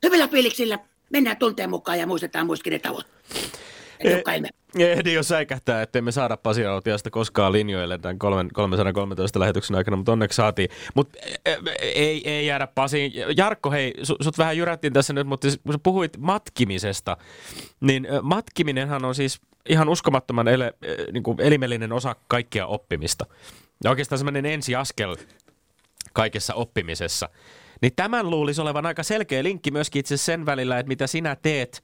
[0.04, 0.78] Hyvillä fiiliksillä
[1.10, 3.58] mennään tunteen mukaan ja muistetaan muiskin ne tavoitteet.
[4.78, 8.18] Ehdi jo säikähtää, ettei me saada Pasi Rautiasta koskaan linjoille tämän
[8.52, 10.70] 313 lähetyksen aikana, mutta onneksi saatiin.
[10.94, 13.12] Mutta e, e, ei, ei jäädä Pasi.
[13.36, 17.16] Jarkko, hei, sut vähän jyrättiin tässä nyt, mutta kun sä puhuit matkimisesta,
[17.80, 20.74] niin matkiminenhan on siis ihan uskomattoman ele,
[21.12, 23.26] niin kuin elimellinen osa kaikkia oppimista.
[23.84, 25.16] Ja oikeastaan semmoinen ensiaskel
[26.12, 27.28] kaikessa oppimisessa.
[27.82, 31.82] Niin tämän luulisi olevan aika selkeä linkki myöskin itse sen välillä, että mitä sinä teet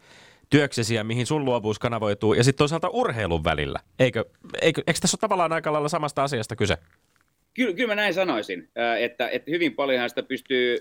[0.55, 3.81] työksesi ja mihin sun luovuus kanavoituu, ja sitten toisaalta urheilun välillä.
[3.99, 4.25] Eikö,
[4.61, 6.77] eikö, eikö tässä ole tavallaan aika lailla samasta asiasta kyse?
[7.55, 10.79] Kyllä, kyllä mä näin sanoisin, että, että hyvin paljonhan sitä pystyy,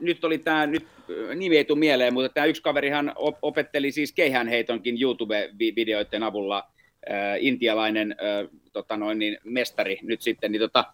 [0.00, 0.86] nyt oli tämä, nyt
[1.34, 3.12] nimi ei tule mieleen, mutta tämä yksi kaverihan
[3.42, 6.68] opetteli siis keihänheitonkin YouTube-videoiden avulla,
[7.40, 8.16] intialainen
[8.72, 10.84] tota noin, niin mestari nyt sitten, niin tota,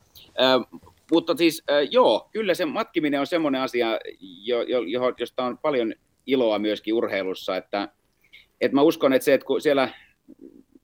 [1.10, 3.98] mutta siis joo, kyllä se matkiminen on semmoinen asia,
[4.44, 4.80] jo, jo,
[5.18, 5.94] josta on paljon
[6.26, 7.88] iloa myöskin urheilussa, että,
[8.60, 9.88] että mä uskon, että se, että kun siellä,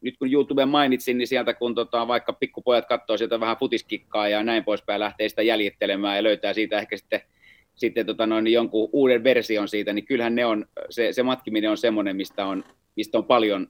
[0.01, 4.43] nyt kun YouTube mainitsin, niin sieltä kun tota, vaikka pikkupojat katsoo sieltä vähän futiskikkaa ja
[4.43, 7.21] näin poispäin, lähtee sitä jäljittelemään ja löytää siitä ehkä sitten,
[7.75, 11.79] sitten tota noin, jonkun uuden version siitä, niin kyllähän ne on, se, se matkiminen on
[11.79, 12.65] semmoinen, mistä on,
[12.97, 13.69] mistä on paljon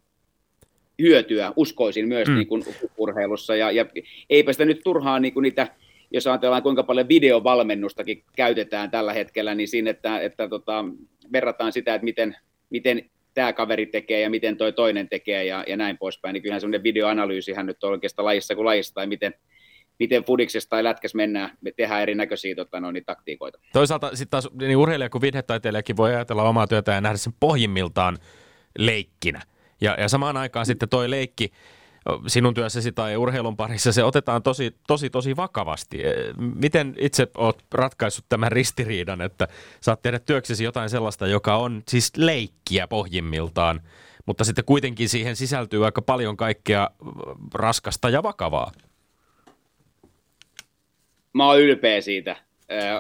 [1.03, 2.35] hyötyä, uskoisin myös mm.
[2.35, 2.65] niin kuin
[2.97, 3.87] urheilussa, ja, ja
[4.31, 5.69] eipä sitä nyt turhaan niin kuin niitä
[6.11, 10.85] jos ajatellaan kuinka paljon videovalmennustakin käytetään tällä hetkellä, niin siinä, että, että tota,
[11.33, 12.37] verrataan sitä, että miten,
[12.71, 16.61] miten tämä kaveri tekee ja miten toi toinen tekee ja, ja näin poispäin, niin kyllähän
[16.61, 19.35] semmoinen videoanalyysihän nyt on oikeastaan lajissa kuin lajissa, tai miten,
[19.99, 23.59] miten fudiksessa tai lätkässä mennään, me tehdään erinäköisiä tota, no, niin, taktiikoita.
[23.73, 28.19] Toisaalta sitten taas niin urheilija kuin videotaiteilijakin voi ajatella omaa työtä ja nähdä sen pohjimmiltaan
[28.79, 29.43] leikkinä.
[29.81, 31.51] Ja, ja samaan aikaan sitten toi leikki,
[32.27, 36.07] sinun työssäsi tai urheilun parissa se otetaan tosi, tosi, tosi vakavasti.
[36.07, 39.49] E, miten itse olet ratkaissut tämän ristiriidan, että
[39.81, 43.81] saat tehdä työksesi jotain sellaista, joka on siis leikkiä pohjimmiltaan,
[44.27, 46.91] mutta sitten kuitenkin siihen sisältyy aika paljon kaikkea
[47.55, 48.73] raskasta ja vakavaa?
[51.33, 52.48] Mä oon ylpeä siitä.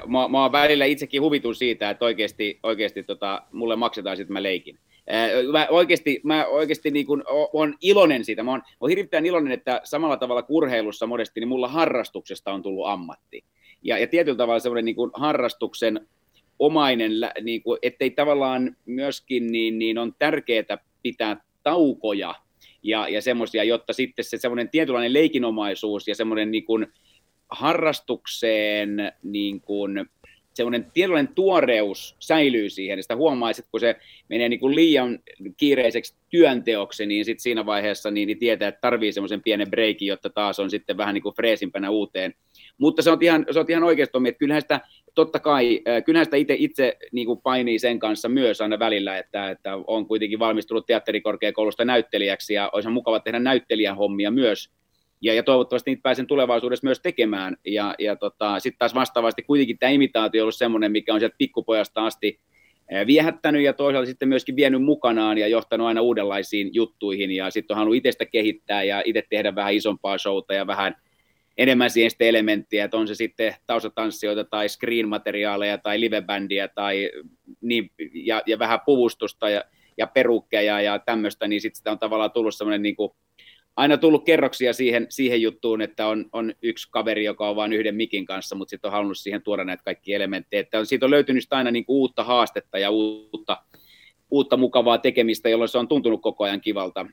[0.07, 4.43] Mä, mä oon välillä itsekin huvitun siitä, että oikeasti, oikeasti tota, mulle maksetaan sitten mä
[4.43, 4.79] leikin.
[5.53, 8.43] Mä oikeasti, mä oikeasti niin kun, on iloinen siitä.
[8.43, 12.63] Mä oon, mä oon hirvittävän iloinen, että samalla tavalla kurheilussa monesti, niin mulla harrastuksesta on
[12.63, 13.45] tullut ammatti.
[13.83, 16.09] Ja, ja tietyllä tavalla semmoinen niin kuin harrastuksen
[16.59, 17.13] omainen,
[17.43, 22.35] niin kuin, ettei tavallaan myöskin, niin, niin on tärkeää pitää taukoja
[22.83, 26.87] ja, ja semmoisia, jotta sitten se semmoinen tietynlainen leikinomaisuus ja semmoinen niin kuin
[27.49, 30.09] harrastukseen niin kuin,
[30.59, 33.97] semmoinen tietynlainen tuoreus säilyy siihen, ja sitä huomaisi, että kun se
[34.29, 35.19] menee niin kuin liian
[35.57, 40.31] kiireiseksi työnteoksi, niin sitten siinä vaiheessa niin, niin tietää, että tarvii semmoisen pienen breikin, jotta
[40.31, 42.35] taas on sitten vähän niin kuin freesimpänä uuteen.
[42.79, 44.81] Mutta se on ihan, se on ihan oikeasti, että kyllähän sitä
[45.15, 49.51] totta kai, kyllähän sitä itse, itse niin kuin painii sen kanssa myös aina välillä, että,
[49.51, 54.71] että on kuitenkin valmistunut teatterikorkeakoulusta näyttelijäksi ja olisi mukava tehdä näyttelijän hommia myös,
[55.21, 57.57] ja, ja toivottavasti niitä pääsen tulevaisuudessa myös tekemään.
[57.67, 61.37] Ja, ja tota, sitten taas vastaavasti kuitenkin tämä imitaatio on ollut semmoinen, mikä on sieltä
[61.39, 62.41] pikkupojasta asti
[63.07, 67.79] viehättänyt ja toisaalta sitten myöskin vienyt mukanaan ja johtanut aina uudenlaisiin juttuihin ja sitten on
[67.79, 70.97] halunnut itsestä kehittää ja itse tehdä vähän isompaa showta ja vähän
[71.59, 77.11] enemmän siihen sitten elementtiä, että on se sitten taustatanssijoita tai screen-materiaaleja tai livebändiä tai
[77.61, 79.65] niin, ja, ja vähän puvustusta ja,
[79.99, 83.13] ja perukkeja ja tämmöistä, niin sitten sitä on tavallaan tullut semmoinen niin kuin
[83.79, 87.95] aina tullut kerroksia siihen, siihen juttuun, että on, on yksi kaveri, joka on vain yhden
[87.95, 90.61] mikin kanssa, mutta sitten on halunnut siihen tuoda näitä kaikki elementtejä.
[90.61, 93.57] Että on, siitä on löytynyt aina niin kuin uutta haastetta ja uutta,
[94.31, 97.07] uutta mukavaa tekemistä, jolloin se on tuntunut koko ajan kivalta.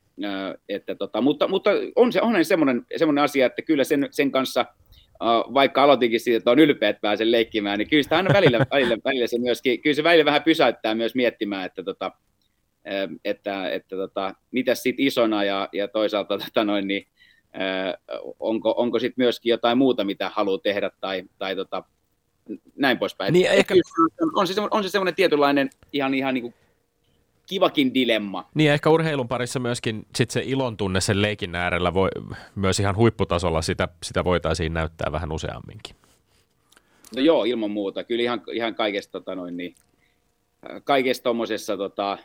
[0.69, 4.65] Että tota, mutta, mutta on se on semmoinen, semmoinen asia, että kyllä sen, sen kanssa,
[5.53, 8.97] vaikka aloitinkin siitä, että on ylpeä, että pääsen leikkimään, niin kyllä sitä aina välillä, välillä,
[9.05, 12.11] välillä se myöskin, kyllä se välillä vähän pysäyttää myös miettimään, että tota,
[13.25, 17.07] että, että tota, mitä sitten isona ja, ja toisaalta tota noin, niin,
[18.39, 21.83] onko, onko sitten myöskin jotain muuta, mitä haluaa tehdä tai, tai tota,
[22.75, 23.33] näin poispäin.
[23.33, 23.75] Niin, ehkä...
[24.35, 26.53] on, se, on se semmoinen tietynlainen ihan, ihan niin kuin
[27.45, 28.49] kivakin dilemma.
[28.53, 32.09] Niin, ehkä urheilun parissa myöskin sit se ilon tunne sen leikin äärellä voi,
[32.55, 35.95] myös ihan huipputasolla sitä, sitä voitaisiin näyttää vähän useamminkin.
[37.15, 38.03] No joo, ilman muuta.
[38.03, 39.75] Kyllä ihan, ihan kaikesta, tota noin, niin,
[40.83, 42.17] kaikesta tuommoisessa tota,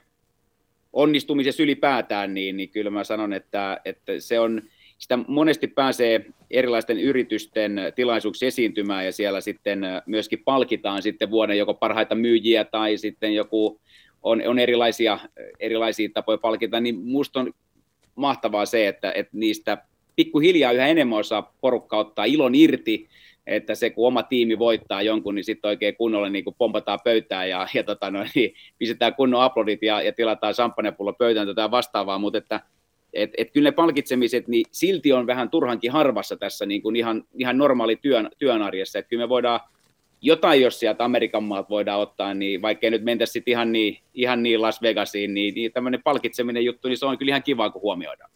[0.92, 4.62] onnistumisessa ylipäätään, niin, niin kyllä mä sanon, että, että se on,
[4.98, 11.74] sitä monesti pääsee erilaisten yritysten tilaisuuksissa esiintymään ja siellä sitten myöskin palkitaan sitten vuoden joko
[11.74, 13.80] parhaita myyjiä tai sitten joku
[14.22, 15.18] on, on erilaisia,
[15.60, 17.52] erilaisia tapoja palkita, niin musta on
[18.14, 19.78] mahtavaa se, että, että niistä
[20.16, 23.08] pikkuhiljaa yhä enemmän osaa porukka ottaa ilon irti
[23.50, 27.48] että se kun oma tiimi voittaa jonkun, niin sitten oikein kunnolla niin kuin pompataan pöytään
[27.48, 32.18] ja, ja tota noin, niin pistetään kunnon aplodit ja, ja tilataan champagnepullo pöytään tätä vastaavaa,
[32.18, 32.60] mutta että
[33.12, 37.24] et, et kyllä ne palkitsemiset niin silti on vähän turhankin harvassa tässä niin kuin ihan,
[37.34, 39.60] ihan normaali työn, työn arjessa, että kyllä me voidaan
[40.22, 44.62] jotain, jos sieltä Amerikan maat voidaan ottaa, niin vaikka nyt mentäisi ihan niin, ihan niin
[44.62, 48.30] Las Vegasiin, niin, niin tämmöinen palkitseminen juttu, niin se on kyllä ihan kiva, kun huomioidaan.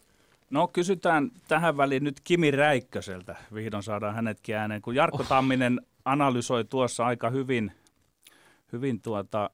[0.55, 3.37] No kysytään tähän väliin nyt Kimi Räikköseltä.
[3.55, 5.29] Vihdoin saadaan hänetkin ääneen, kun Jarkko oh.
[5.29, 7.73] Tamminen analysoi tuossa aika hyvin,
[8.73, 9.51] hyvin tuota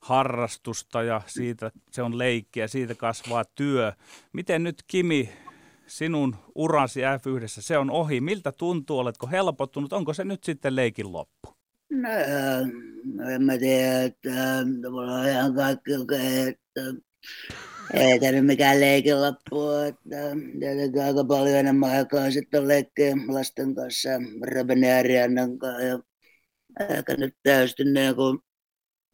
[0.00, 3.92] harrastusta ja siitä se on leikki ja siitä kasvaa työ.
[4.32, 5.30] Miten nyt Kimi,
[5.86, 8.20] sinun urasi F1, se on ohi.
[8.20, 9.92] Miltä tuntuu, oletko helpottunut?
[9.92, 11.54] Onko se nyt sitten leikin loppu?
[11.90, 12.08] No,
[13.34, 14.30] en mä tiedä, että
[14.92, 15.92] on ihan kaikki
[16.48, 16.80] että
[17.94, 20.16] ei tämä mikään leikin loppu, että
[20.60, 24.08] tietenkin aika paljon enemmän aikaa sitten leikkiä lasten kanssa,
[24.54, 25.82] Robin ja Ariannan kanssa.
[25.82, 25.98] Ja
[26.88, 28.38] ehkä nyt täysin niin kuin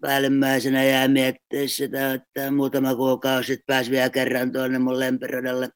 [0.01, 5.68] päällimmäisenä jää miettiä sitä, että muutama kuukausi sitten pääsi vielä kerran tuonne mun lempiradalle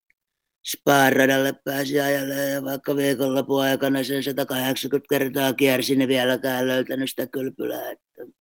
[0.67, 7.27] Spa-radalle pääsi ajalemaan ja vaikka viikonlopun aikana sen 180 kertaa kiersin, niin vieläkään löytänyt sitä
[7.27, 7.91] kylpylää.
[7.91, 8.40] Että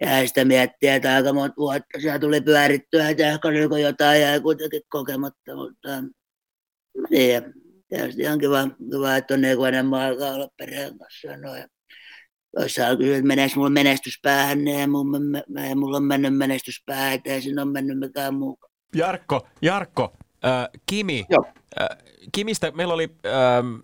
[0.00, 4.40] ja sitä miettiä, että aika monta vuotta siellä tuli pyörittyä, että ehkä niin jotain jäi
[4.40, 6.02] kuitenkin kokematta, mutta
[7.10, 7.42] niin,
[7.88, 11.36] tietysti ihan kiva, kiva että on niin enemmän aikaa olla perheen kanssa.
[11.36, 11.66] No, ja
[12.58, 15.18] jossain kysyä, että meneekö mulla menestyspäähän, niin ei mulla,
[15.68, 18.58] ei mulla on mennyt menestyspäähän, ettei siinä ole mennyt mikään muu.
[18.94, 20.12] Jarkko, Jarkko,
[20.44, 21.44] äh, Kimi, Joo.
[21.80, 21.88] Äh,
[22.32, 23.32] Kimistä meillä oli äh,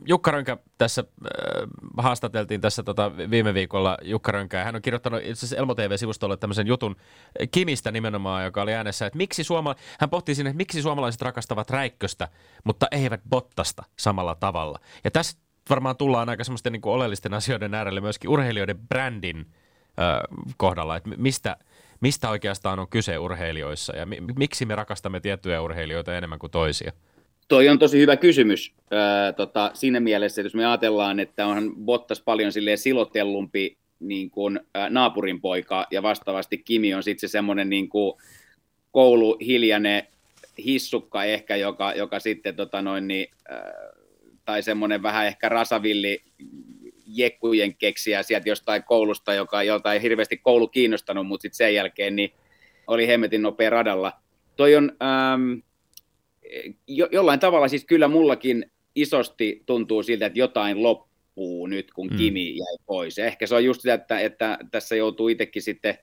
[0.06, 5.20] Jukka Rönkä tässä, äh, haastateltiin tässä tota, viime viikolla Jukka Rönkä, ja hän on kirjoittanut
[5.20, 6.96] itse asiassa Elmo TV-sivustolle tämmöisen jutun
[7.50, 11.70] Kimistä nimenomaan, joka oli äänessä, että miksi suoma- hän pohti sinne, että miksi suomalaiset rakastavat
[11.70, 12.28] räikköstä,
[12.64, 14.78] mutta eivät bottasta samalla tavalla.
[15.04, 15.38] Ja tässä
[15.70, 20.20] varmaan tullaan aika semmoisten niin oleellisten asioiden äärelle myöskin urheilijoiden brändin äh,
[20.56, 21.56] kohdalla, että mistä,
[22.00, 26.92] mistä oikeastaan on kyse urheilijoissa ja mi- miksi me rakastamme tiettyjä urheilijoita enemmän kuin toisia?
[27.48, 31.74] Toi on tosi hyvä kysymys öö, tota, siinä mielessä, että jos me ajatellaan, että on
[31.76, 37.70] Bottas paljon silotellumpi niin kuin, ä, naapurin poika ja vastaavasti Kimi on sitten se semmoinen
[37.70, 37.88] niin
[38.92, 40.02] kouluhiljainen
[40.64, 43.54] hissukka ehkä, joka, joka sitten tota noin, niin, ä,
[44.44, 46.22] tai semmoinen vähän ehkä rasavilli
[47.06, 52.16] jekkujen keksiä sieltä jostain koulusta, joka, jolta ei hirveästi koulu kiinnostanut, mutta sitten sen jälkeen
[52.16, 52.32] niin
[52.86, 54.12] oli hemmetin nopea radalla.
[54.56, 54.92] Toi on
[55.34, 55.62] äm,
[56.86, 62.16] jo, jollain tavalla siis kyllä mullakin isosti tuntuu siltä, että jotain loppuu nyt, kun mm.
[62.16, 63.18] Kimi jäi pois.
[63.18, 65.98] Ja ehkä se on just sitä, että, että tässä joutuu itsekin sitten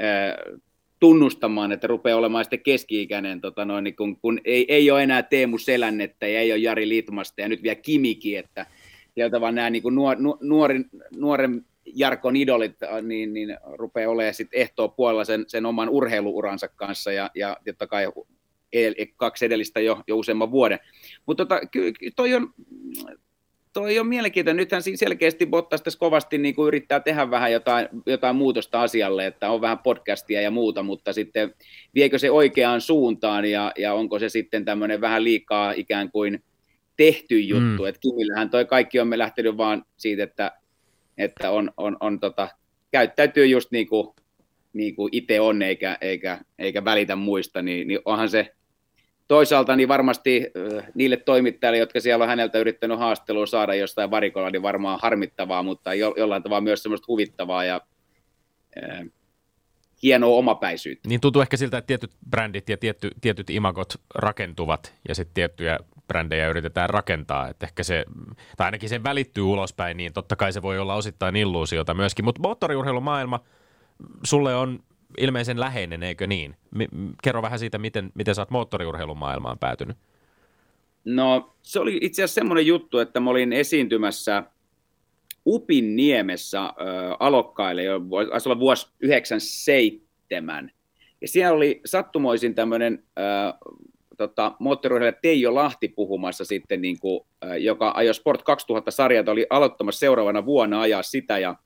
[0.00, 0.60] äh,
[1.00, 5.22] tunnustamaan, että rupeaa olemaan sitten keski-ikäinen, tota noin, niin kun, kun ei, ei ole enää
[5.22, 8.66] Teemu Selännettä ja ei ole Jari Litmasta ja nyt vielä Kimikin, että
[9.18, 10.84] sieltä vaan nämä niin kuin nuor, nuorin,
[11.16, 11.64] nuoren
[11.94, 17.30] Jarkon idolit niin, niin rupeaa olemaan sitten ehtoa puolella sen, sen oman urheiluuransa kanssa ja,
[17.34, 18.06] ja totta kai
[19.16, 20.78] kaksi edellistä jo, jo useamman vuoden.
[21.26, 21.60] Mutta tota,
[22.16, 22.54] toi on,
[23.72, 24.56] toi on mielenkiintoinen.
[24.56, 29.50] Nythän selkeästi Bottas tässä kovasti niin kuin yrittää tehdä vähän jotain, jotain muutosta asialle, että
[29.50, 31.54] on vähän podcastia ja muuta, mutta sitten
[31.94, 36.42] viekö se oikeaan suuntaan ja, ja onko se sitten tämmöinen vähän liikaa ikään kuin
[36.98, 37.82] tehty juttu.
[37.82, 37.88] Mm.
[37.88, 40.52] Että Kimillähän toi kaikki on me lähtenyt vaan siitä, että,
[41.18, 42.48] että on, on, on tota,
[42.90, 44.08] käyttäytyy just niin kuin,
[44.72, 48.54] niin kuin itse on eikä, eikä, eikä välitä muista, niin, niin onhan se
[49.28, 50.46] toisaalta niin varmasti
[50.94, 55.94] niille toimittajille, jotka siellä on häneltä yrittänyt haastelua saada jostain varikolla, niin varmaan harmittavaa, mutta
[55.94, 57.80] jo, jollain tavalla myös semmoista huvittavaa ja
[58.82, 59.06] äh,
[60.02, 61.08] hienoa omapäisyyttä.
[61.08, 65.78] Niin tuntuu ehkä siltä, että tietyt brändit ja tietty, tietyt imagot rakentuvat ja sitten tiettyjä
[66.08, 68.04] brändejä yritetään rakentaa, että ehkä se,
[68.56, 72.42] tai ainakin se välittyy ulospäin, niin totta kai se voi olla osittain illuusiota myöskin, mutta
[72.42, 73.40] moottoriurheilumaailma
[74.24, 74.80] sulle on
[75.18, 76.56] ilmeisen läheinen, eikö niin?
[77.22, 79.96] Kerro vähän siitä, miten, miten sä oot moottoriurheilun maailmaan päätynyt.
[81.04, 84.42] No se oli itse asiassa semmoinen juttu, että mä olin esiintymässä
[85.46, 86.74] Upin niemessä äh,
[87.20, 88.00] alokkaille jo,
[88.58, 90.70] vuosi 97.
[91.20, 93.54] Ja siellä oli sattumoisin tämmöinen äh,
[94.18, 97.26] tota, moottoriurheilija Teijo Lahti puhumassa sitten, niin kuin,
[97.58, 101.56] joka ajoi Sport 2000-sarjata, oli aloittamassa seuraavana vuonna ajaa sitä ja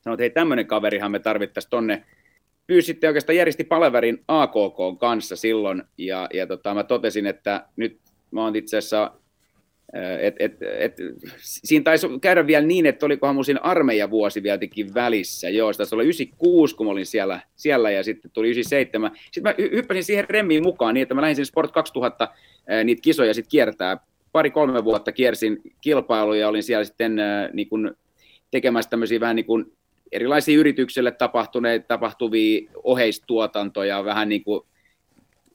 [0.00, 2.04] sanoi, että hei tämmöinen kaverihan me tarvittaisiin tonne.
[2.66, 7.98] Pyysitte oikeastaan järjesti palaverin AKK kanssa silloin, ja, ja tota, mä totesin, että nyt
[8.30, 9.12] mä oon itse asiassa,
[10.20, 10.96] et, et, et,
[11.36, 16.04] siinä taisi käydä vielä niin, että olikohan mun siinä armeijavuosi vieläkin välissä, joo, se oli
[16.04, 19.10] 96, kun mä olin siellä, siellä ja sitten tuli 97.
[19.24, 22.28] Sitten mä hyppäsin siihen remmiin mukaan niin, että mä lähdin sinne Sport 2000
[22.84, 23.96] niitä kisoja sitten kiertää.
[24.32, 27.16] Pari-kolme vuotta kiersin kilpailuja ja olin siellä sitten
[27.52, 27.96] niin kun,
[28.50, 29.72] tekemässä tämmöisiä vähän niin kuin
[30.12, 34.62] erilaisia yritykselle tapahtuneita, tapahtuvia oheistuotantoja, vähän niin kuin,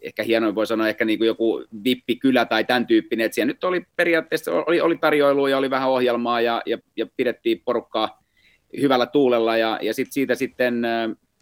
[0.03, 3.63] ehkä hienoin voi sanoa, ehkä niin kuin joku vippikylä tai tämän tyyppinen, että siellä nyt
[3.63, 8.23] oli periaatteessa, oli, oli tarjoilua ja oli vähän ohjelmaa ja, ja, ja pidettiin porukkaa
[8.81, 10.81] hyvällä tuulella ja, ja sit siitä sitten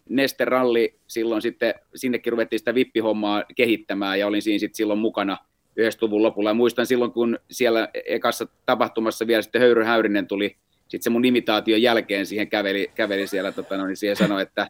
[0.08, 5.36] Neste Ralli silloin sitten, sinnekin ruvettiin sitä vippihommaa kehittämään ja olin siinä sitten silloin mukana
[5.80, 6.50] 90-luvun lopulla.
[6.50, 10.56] Ja muistan silloin, kun siellä ekassa tapahtumassa vielä sitten Höyry Häyrinen tuli
[10.92, 14.68] sitten se mun imitaation jälkeen siihen käveli, käveli siellä, tota, no, niin siihen sanoi, että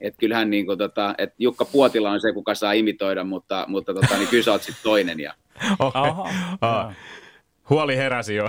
[0.00, 3.94] et kyllähän niin kuin, tota, että Jukka Puotila on se, kuka saa imitoida, mutta, mutta
[3.94, 5.20] tota, niin kyllä sä oot sitten toinen.
[5.20, 5.34] Ja...
[5.78, 6.02] Okay.
[6.60, 6.92] Aha,
[7.70, 8.48] Huoli heräsi jo.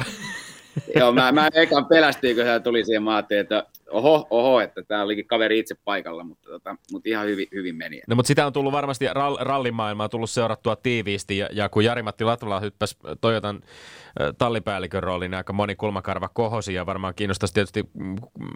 [0.95, 5.03] Joo, mä, mä ekan pelästyin, kun hän tuli siihen, mä että oho, oho, että tämä
[5.03, 8.01] olikin kaveri itse paikalla, mutta, tota, mutta ihan hyvin, hyvin meni.
[8.07, 12.23] No mutta sitä on tullut varmasti rall, rallimaailmaa tullut seurattua tiiviisti ja, ja kun Jari-Matti
[12.23, 13.61] Latvala hyppäsi Toyotan
[14.37, 17.83] tallipäällikön rooliin, niin aika moni kulmakarva kohosi ja varmaan kiinnostaisi tietysti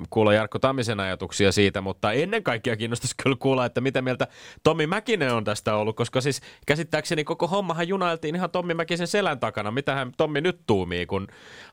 [0.10, 4.28] kuulla Jarkko Tammisen ajatuksia siitä, mutta ennen kaikkea kiinnostaisi kyllä kuulla, että mitä mieltä
[4.64, 9.40] Tommi Mäkinen on tästä ollut, koska siis käsittääkseni koko hommahan junailtiin ihan Tommi Mäkisen selän
[9.40, 9.72] takana.
[9.72, 11.28] Mitähän Tommi nyt tuumii, kun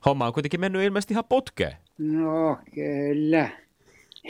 [0.05, 1.77] homma on kuitenkin mennyt ilmeisesti ihan putkeen?
[1.97, 3.49] No kyllä,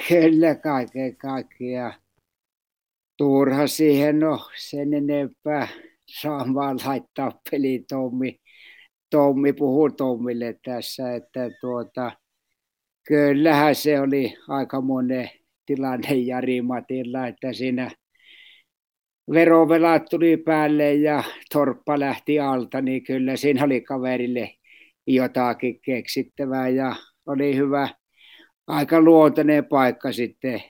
[0.07, 1.93] kyllä kaiken kaikkiaan.
[3.17, 5.67] Turha siihen no sen enempää
[6.21, 8.39] saamaan laittaa peli Tommi.
[9.09, 12.11] Tommi puhuu Tommille tässä, että tuota,
[13.07, 15.29] kyllähän se oli aika monen
[15.65, 17.91] tilanne Jari Matilla, että siinä
[19.33, 24.51] verovelat tuli päälle ja torppa lähti alta, niin kyllä siinä oli kaverille
[25.07, 26.95] jotakin keksittävää ja
[27.27, 27.89] oli hyvä,
[28.67, 30.63] aika luontainen paikka sitten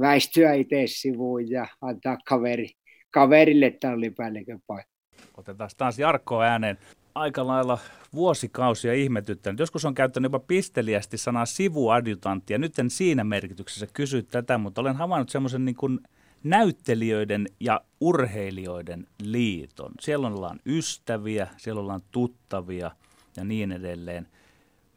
[0.00, 2.70] väistyä itse sivuun ja antaa kaveri,
[3.10, 4.94] kaverille tallipäällikön paikka.
[5.36, 6.78] Otetaan taas Jarkko ääneen.
[7.14, 7.78] Aika lailla
[8.14, 9.58] vuosikausia ihmetyttänyt.
[9.58, 14.80] Joskus on käyttänyt jopa pisteliästi sanaa sivuadjutantti, ja nyt en siinä merkityksessä kysy tätä, mutta
[14.80, 16.00] olen havainnut semmoisen niin kuin
[16.44, 19.92] näyttelijöiden ja urheilijoiden liiton.
[20.00, 22.90] Siellä ollaan ystäviä, siellä ollaan tuttavia
[23.36, 24.28] ja niin edelleen.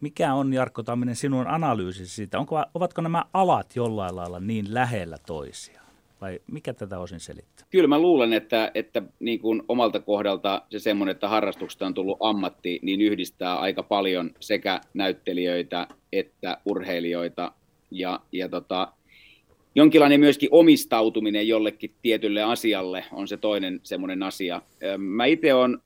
[0.01, 2.39] Mikä on, Jarkko Tamminen, sinun analyysisi siitä?
[2.39, 5.87] Onko, ovatko nämä alat jollain lailla niin lähellä toisiaan?
[6.21, 7.65] Vai mikä tätä osin selittää?
[7.69, 12.17] Kyllä mä luulen, että, että niin kuin omalta kohdalta se semmoinen, että harrastuksesta on tullut
[12.19, 17.51] ammatti, niin yhdistää aika paljon sekä näyttelijöitä että urheilijoita.
[17.91, 18.93] Ja, ja tota,
[19.75, 24.61] jonkinlainen myöskin omistautuminen jollekin tietylle asialle on se toinen semmoinen asia.
[24.97, 25.77] Mä itse olen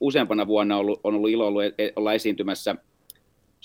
[0.00, 2.76] useampana vuonna ollut, on ollut ilo ollut, e, olla esiintymässä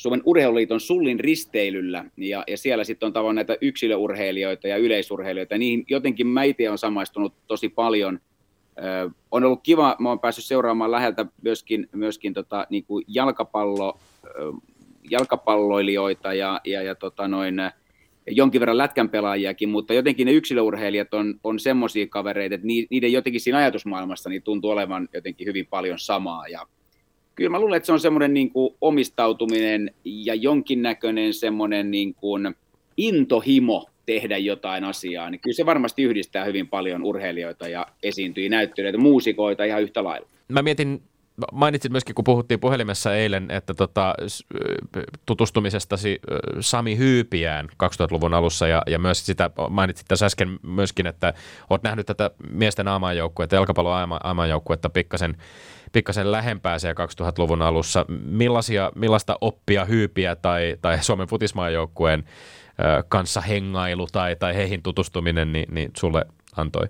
[0.02, 5.84] Suomen urheiluliiton Sullin risteilyllä, ja, ja siellä sitten on tavannut näitä yksilöurheilijoita ja yleisurheilijoita, niin
[5.90, 8.20] jotenkin mä itse olen samaistunut tosi paljon.
[8.78, 14.00] Ö, on ollut kiva, mä oon päässyt seuraamaan läheltä myöskin, myöskin tota, niin kuin jalkapallo,
[14.26, 14.30] ö,
[15.10, 17.56] jalkapalloilijoita ja, ja, ja tota noin,
[18.28, 23.42] jonkin verran lätkän pelaajiakin, mutta jotenkin ne yksilöurheilijat on, on semmoisia kavereita, että niiden jotenkin
[23.42, 26.48] siinä ajatusmaailmassa niin tuntuu olevan jotenkin hyvin paljon samaa.
[26.48, 26.68] Ja
[27.42, 32.56] kyllä mä luulen, että se on semmoinen niin kuin omistautuminen ja jonkinnäköinen semmoinen niin kuin
[32.98, 38.98] intohimo tehdä jotain asiaa, niin kyllä se varmasti yhdistää hyvin paljon urheilijoita ja esiintyjiä, näyttelijöitä,
[38.98, 40.28] muusikoita ihan yhtä lailla.
[40.48, 41.02] Mä mietin
[41.52, 44.16] mainitsit myöskin, kun puhuttiin puhelimessa eilen, että tota,
[45.26, 46.20] tutustumisestasi
[46.60, 51.34] Sami Hyypiään 2000-luvun alussa ja, ja myös sitä mainitsit tässä äsken myöskin, että
[51.70, 55.38] olet nähnyt tätä miesten aamajoukkuetta, jalkapallon aamajoukkuetta pikkasen,
[55.92, 58.06] pikkasen lähempää se 2000-luvun alussa.
[58.26, 62.24] Millaisia, millaista oppia Hyypiä tai, tai Suomen futismaajoukkueen
[63.08, 66.26] kanssa hengailu tai, tai heihin tutustuminen niin, niin sulle
[66.56, 66.86] antoi?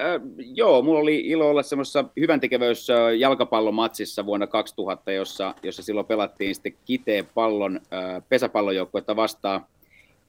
[0.00, 2.88] Äh, joo, mulla oli ilo olla semmoisessa hyvän tekevyys
[3.18, 9.66] jalkapallomatsissa vuonna 2000, jossa, jossa silloin pelattiin sitten kiteen pallon äh, pesäpallojoukkuetta vastaan.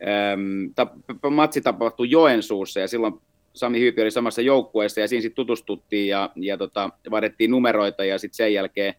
[0.08, 0.88] Ähm, ta,
[1.30, 3.22] matsi tapahtui Joensuussa ja silloin
[3.56, 8.20] Sami Hyypi oli samassa joukkueessa ja siinä sitten tutustuttiin ja, ja tota, vaihdettiin numeroita ja
[8.20, 8.94] sitten sen jälkeen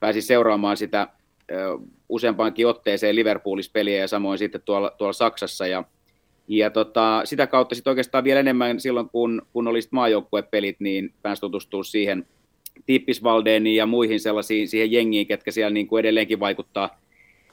[0.00, 1.08] pääsi seuraamaan sitä äh,
[2.08, 5.84] useampaankin otteeseen Liverpoolissa peliä ja samoin sitten tuolla, tuolla Saksassa ja
[6.48, 11.40] ja tota, sitä kautta sitten oikeastaan vielä enemmän silloin, kun, kun oli maajoukkuepelit, niin pääsi
[11.40, 12.26] tutustumaan siihen
[12.86, 17.01] Tippisvaldeeniin ja muihin sellaisiin siihen jengiin, ketkä siellä niin kuin edelleenkin vaikuttaa,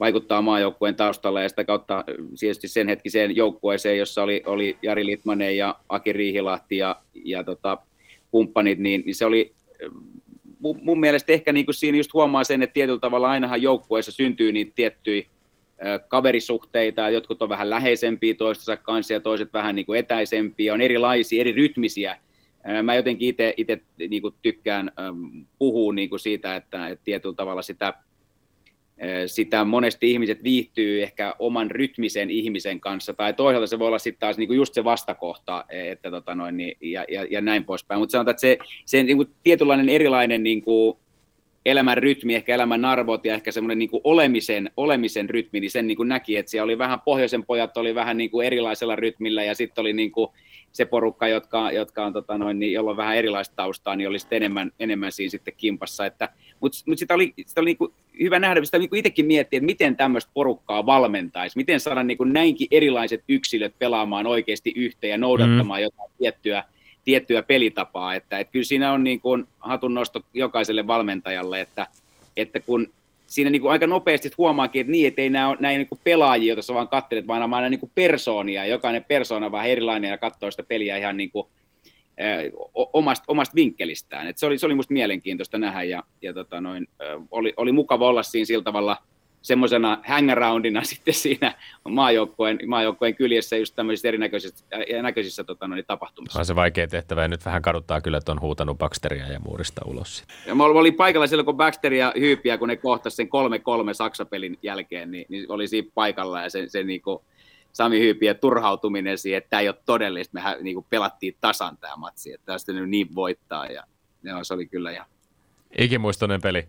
[0.00, 2.04] vaikuttaa maajoukkueen taustalla ja sitä kautta
[2.38, 7.78] tietysti sen hetkiseen joukkueeseen, jossa oli, oli Jari Litmanen ja Aki Riihilahti ja, ja tota,
[8.30, 9.54] kumppanit, niin, niin se oli
[10.60, 14.52] mun, mielestä ehkä niin kuin siinä just huomaa sen, että tietyllä tavalla ainahan joukkueessa syntyy
[14.52, 15.22] niitä tiettyjä
[16.08, 21.40] kaverisuhteita, jotkut on vähän läheisempiä toistensa kanssa ja toiset vähän niin kuin etäisempiä, on erilaisia,
[21.40, 22.16] eri rytmisiä.
[22.82, 24.92] Mä jotenkin itse niin tykkään
[25.58, 27.94] puhua niin kuin siitä, että, että tietyllä tavalla sitä,
[29.26, 34.20] sitä monesti ihmiset viihtyy ehkä oman rytmisen ihmisen kanssa, tai toisaalta se voi olla sitten
[34.20, 38.00] taas niin kuin just se vastakohta, että tota noin, niin, ja, ja, ja näin poispäin.
[38.00, 40.98] Mutta sanotaan, että se, se niin kuin tietynlainen erilainen niin kuin,
[41.66, 45.96] elämän rytmi, ehkä elämän arvot ja ehkä semmoinen niin olemisen, olemisen rytmi, niin sen niin
[45.96, 49.54] kuin näki, että siellä oli vähän pohjoisen pojat oli vähän niin kuin erilaisella rytmillä ja
[49.54, 50.30] sitten oli niin kuin
[50.72, 54.18] se porukka, jotka, jotka on, tota noin, niin, jolla on vähän erilaista taustaa, niin oli
[54.18, 56.06] sitten enemmän, enemmän siinä sitten kimpassa.
[56.06, 56.28] Että,
[56.60, 59.56] mutta mut sitä oli, sitä oli niin kuin hyvä nähdä, sitä niin kuin itsekin miettiä,
[59.58, 65.10] että miten tämmöistä porukkaa valmentaisi, miten saada niin kuin näinkin erilaiset yksilöt pelaamaan oikeasti yhteen
[65.10, 65.84] ja noudattamaan mm.
[65.84, 66.64] jotain tiettyä,
[67.04, 71.86] tiettyä pelitapaa, että, että kyllä siinä on niin kuin hatunnosto jokaiselle valmentajalle, että,
[72.36, 72.92] että kun
[73.30, 76.48] siinä niin kuin aika nopeasti huomaakin, että niin, että ei nämä ole näin niin pelaajia,
[76.48, 80.18] joita sä vaan katselet, vaan nämä niin kuin persoonia, jokainen persoona on vähän erilainen ja
[80.18, 81.46] katsoo sitä peliä ihan niin kuin,
[82.18, 84.26] eh, omasta, omasta vinkkelistään.
[84.26, 86.88] Et se, oli, se oli musta mielenkiintoista nähdä ja, ja tota noin,
[87.30, 88.96] oli, oli mukava olla siinä sillä tavalla–
[89.42, 91.54] semmoisena hangaroundina sitten siinä
[91.88, 94.64] maajoukkojen, maajoukkojen kyljessä just tämmöisissä erinäköisissä
[95.02, 96.38] näköisissä tota, noin, tapahtumissa.
[96.38, 99.80] On se vaikea tehtävä ja nyt vähän kaduttaa kyllä, että on huutanut Baxteria ja muurista
[99.84, 100.24] ulos.
[100.46, 104.58] Ja mä olin paikalla silloin, kun Baxter ja Hyypiä, kun ne kohtasivat sen 3-3 Saksapelin
[104.62, 107.18] jälkeen, niin, niin oli siinä paikalla ja se, se niin kuin,
[107.72, 110.34] Sami Hyypiä turhautuminen siihen, että tämä ei ole todellista.
[110.34, 113.84] Mehän niin kuin pelattiin tasan tämä matsi, että tästä niin voittaa ja
[114.22, 115.06] joo, se oli kyllä ihan
[115.78, 116.68] Ikimuistoinen peli.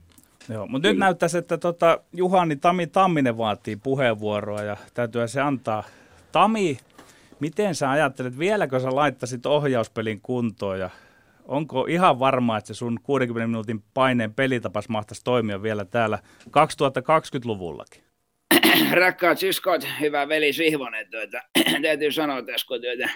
[0.49, 5.83] Joo, mutta nyt näyttäisi, että tota, Juhani Tami Tamminen vaatii puheenvuoroa ja täytyy se antaa.
[6.31, 6.77] Tami,
[7.39, 10.89] miten sä ajattelet, vieläkö sä laittaisit ohjauspelin kuntoon ja
[11.45, 18.03] onko ihan varmaa, että se sun 60 minuutin paineen pelitapas mahtaisi toimia vielä täällä 2020-luvullakin?
[18.91, 21.41] Rakkaat siskot, hyvä veli Sihvonen, tuota,
[21.81, 23.13] täytyy sanoa tässä, kun tuota,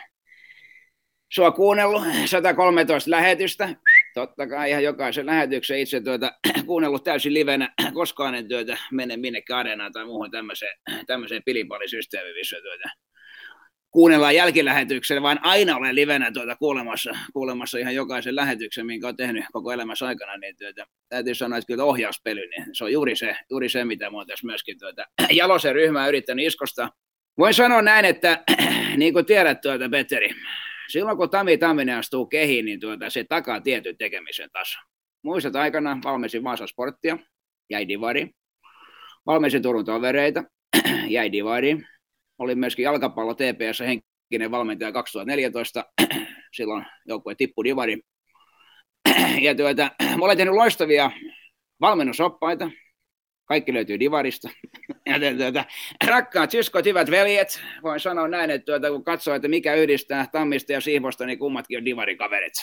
[1.34, 3.70] sua kuunnellut 113 lähetystä,
[4.16, 6.32] totta kai ihan jokaisen lähetyksen itse tuota,
[6.66, 12.58] kuunnellut täysin livenä, koskaan en työtä mene minnekään areenaan tai muuhun tämmöiseen, tämmöiseen pilipallisysteemiin, missä
[12.62, 12.90] tuota,
[13.92, 19.46] kuunnellaan jälkilähetyksen, vaan aina olen livenä tuota kuulemassa, kuulemassa ihan jokaisen lähetyksen, minkä olen tehnyt
[19.52, 23.36] koko elämässä aikana, niin tuota, täytyy sanoa, että kyllä ohjauspeli, niin se on juuri se,
[23.50, 26.90] juuri se mitä olen tässä myöskin tuota, Jalosen ryhmää yrittänyt iskosta.
[27.38, 28.44] Voin sanoa näin, että
[28.98, 30.30] niin kuin tiedät tuota, Petteri,
[30.90, 34.80] silloin kun Tami Tamminen astuu kehiin, niin tuota, se takaa tietyn tekemisen taso.
[35.22, 37.18] Muistat aikana valmensin Vaasan sporttia,
[37.70, 38.30] jäi divari.
[39.26, 40.44] Valmensin Turun tovereita,
[41.10, 41.78] jäi divari.
[42.38, 45.86] Olin myöskin jalkapallo TPS henkinen valmentaja 2014,
[46.58, 48.02] silloin joukkue tippui divari.
[49.46, 51.12] ja tuota, mä olen tehnyt loistavia
[51.82, 52.72] valmennusoppaita,
[53.46, 54.50] kaikki löytyy Divarista.
[55.08, 55.66] Ja tuota,
[56.08, 60.74] rakkaat syskot, hyvät veljet, voin sanoa näin, että tuota, kun katsoo, että mikä yhdistää Tammista
[60.74, 62.54] ja Siivosta, niin kummatkin on Divarikaverit.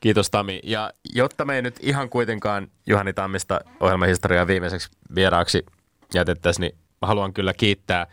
[0.00, 0.60] Kiitos Tami.
[0.64, 5.66] Ja jotta me ei nyt ihan kuitenkaan Juhani Tammista ohjelmahistoriaa viimeiseksi vieraaksi
[6.14, 8.06] jätettäisiin, niin haluan kyllä kiittää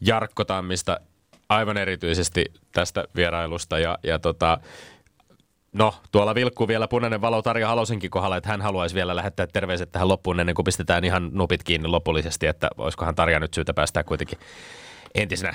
[0.00, 1.00] Jarkko Tammista
[1.48, 3.78] aivan erityisesti tästä vierailusta.
[3.78, 4.58] Ja, ja tota,
[5.74, 9.92] no, tuolla vilkkuu vielä punainen valo Tarja Halosenkin kohdalla, että hän haluaisi vielä lähettää terveiset
[9.92, 14.04] tähän loppuun ennen kuin pistetään ihan nupit kiinni lopullisesti, että olisikohan Tarja nyt syytä päästää
[14.04, 14.38] kuitenkin
[15.14, 15.54] entisenä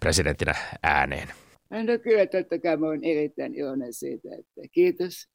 [0.00, 1.28] presidenttinä ääneen.
[1.70, 5.28] No kyllä, totta kai olen erittäin iloinen siitä, että kiitos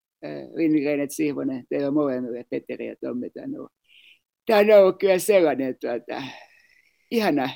[0.56, 3.58] Lindgren, että Sihvonen, teillä molemmille, Petteri ja Tommi tänne
[4.46, 6.24] Tämä on ollut kyllä sellainen tuota,
[7.12, 7.50] ihana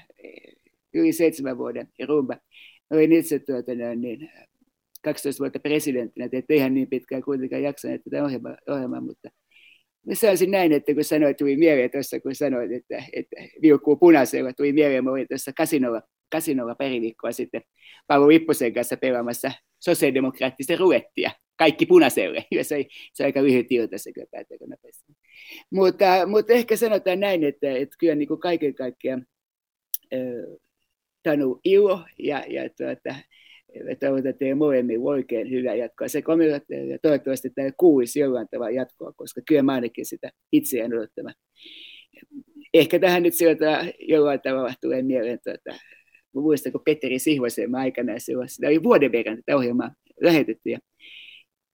[0.93, 2.37] yli seitsemän vuoden rumba.
[2.89, 4.31] Olin itse tuota, niin,
[5.05, 9.29] 12 vuotta presidenttinä, että ihan niin pitkään kuitenkaan jaksanut tätä ohjelmaa, ohjelmaa mutta
[10.07, 14.53] mä sanoisin näin, että kun sanoit, tuli mieleen tuossa, kun sanoit, että, että vilkkuu punaisella,
[14.53, 16.01] tuli mieleen, mä olin tuossa kasinolla,
[16.31, 17.61] kasinolla pari viikkoa sitten
[18.07, 24.13] Paavo Lipposen kanssa pelaamassa sosiaalidemokraattista ruettia, kaikki punaiselle, ja se, se aika lyhyt ilta se
[24.13, 24.27] kyllä
[24.67, 25.13] nopeasti.
[25.71, 29.25] Mutta, mutta ehkä sanotaan näin, että, että kyllä niin kuin kaiken kaikkiaan
[31.25, 33.15] on ilo ja, ja tuota,
[33.99, 36.07] toivotan teille molemmille oikein hyvää jatkoa.
[36.07, 36.23] Se
[36.89, 41.30] ja toivottavasti tämä kuulisi jollain tavalla jatkoa, koska kyllä mä ainakin sitä itseään odottama.
[42.73, 45.80] Ehkä tähän nyt sieltä jollain tavalla tulee mieleen, tuota,
[46.34, 50.69] muistan, kun Petteri Sihvosen aikana silloin, sitä oli vuoden verran tätä ohjelmaa lähetetty.
[50.69, 50.80] Ja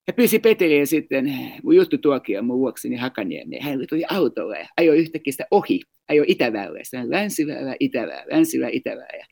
[0.08, 1.34] ja pyysi Peteriä sitten
[1.64, 3.64] mun juttu tuokia mun vuokseni Hakaniemeen.
[3.64, 6.80] Hän tuli autolla ja ajoi yhtäkkiä sitä ohi, ajoi Itäväylä.
[6.84, 9.26] Sitä länsiväylä, Itäväylä, länsiväylä, Itäväylä.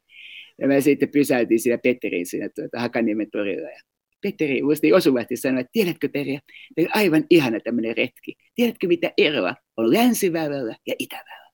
[0.61, 3.69] Ja mä sitten pysäytin siinä Petterin siinä tuota, Hakaniemen torilla.
[3.69, 3.81] Ja
[4.21, 6.39] Petteri muisti osuvasti sanoi, että tiedätkö Terja,
[6.75, 8.35] teillä on aivan ihana tämmöinen retki.
[8.55, 11.49] Tiedätkö mitä eroa on länsiväylällä ja itäväylällä?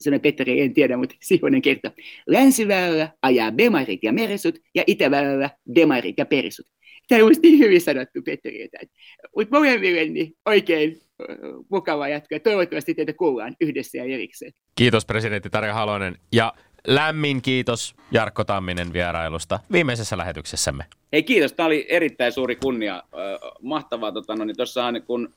[0.00, 1.90] Sanoi Petteri, en tiedä, mutta Sivonen kertoo.
[2.26, 6.66] Länsiväylällä ajaa bemarit ja meresut ja itäväylällä demarit ja perisut.
[7.08, 8.68] Tämä olisi niin hyvin sanottu Petteri.
[9.36, 10.98] Mutta molemmille niin oikein
[11.70, 12.38] mukava jatkaa.
[12.38, 14.52] Toivottavasti teitä kuullaan yhdessä ja erikseen.
[14.74, 16.52] Kiitos presidentti Tarja Halonen ja
[16.86, 20.84] lämmin kiitos Jarkko Tamminen vierailusta viimeisessä lähetyksessämme.
[21.12, 23.02] Hei kiitos, tämä oli erittäin suuri kunnia.
[23.62, 25.34] Mahtavaa, tota, no, niin tuossahan kun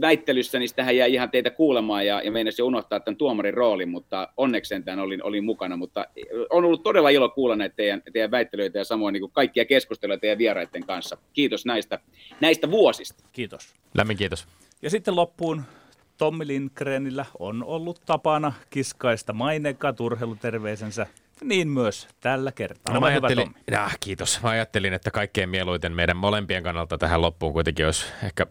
[0.00, 4.28] väittelyssä, niin sitähän jäi ihan teitä kuulemaan ja, ja meinasi unohtaa tämän tuomarin roolin, mutta
[4.36, 5.76] onneksi sentään olin, olin mukana.
[5.76, 6.06] Mutta
[6.50, 10.18] on ollut todella ilo kuulla näitä teidän, teidän väittelyitä ja samoin niin kuin kaikkia keskusteluja
[10.18, 11.16] teidän vieraiden kanssa.
[11.32, 11.98] Kiitos näistä,
[12.40, 13.24] näistä vuosista.
[13.32, 13.74] Kiitos.
[13.94, 14.46] Lämmin kiitos.
[14.82, 15.62] Ja sitten loppuun
[16.18, 21.06] Tommi Lindgrenillä on ollut tapana kiskaista maineikkaa turheiluterveisensä
[21.44, 22.94] niin myös tällä kertaa.
[22.94, 24.42] No, mä ajattelin, ja, kiitos.
[24.42, 28.46] Mä ajattelin, että kaikkein mieluiten meidän molempien kannalta tähän loppuun kuitenkin olisi ehkä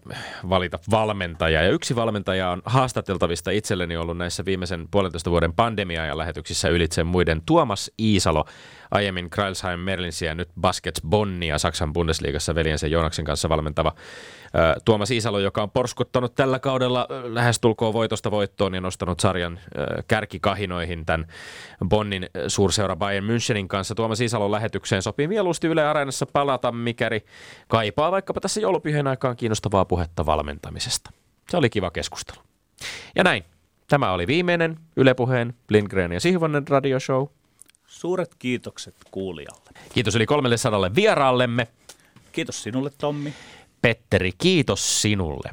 [0.50, 1.62] valita valmentaja.
[1.62, 7.04] Ja yksi valmentaja on haastateltavista itselleni ollut näissä viimeisen puolentoista vuoden pandemia ja lähetyksissä ylitse
[7.04, 7.42] muiden.
[7.46, 8.46] Tuomas Iisalo,
[8.92, 13.94] aiemmin Kreilsheim Merlinsiä, nyt Baskets Bonnia Saksan Bundesliigassa veljensä Joonaksen kanssa valmentava
[14.86, 19.60] Tuomas Iisalo, joka on porskuttanut tällä kaudella lähestulkoon voitosta voittoon ja nostanut sarjan
[20.08, 21.28] kärkikahinoihin tämän
[21.88, 23.96] Bonnin suurseura Bayern Münchenin kanssa.
[23.96, 27.26] Tuomas Iisalon lähetykseen sopii mieluusti Yle Areenassa palata, mikäli
[27.68, 31.12] kaipaa vaikkapa tässä joulupyhien aikaan kiinnostavaa puhetta valmentamisesta.
[31.50, 32.42] Se oli kiva keskustelu.
[33.16, 33.44] Ja näin.
[33.90, 37.28] Tämä oli viimeinen Yle Puheen Lindgren ja Sihvonen radioshow.
[37.88, 39.70] Suuret kiitokset kuulijalle.
[39.94, 41.68] Kiitos yli 300 vieraallemme.
[42.32, 43.34] Kiitos sinulle Tommi.
[43.82, 45.52] Petteri, kiitos sinulle.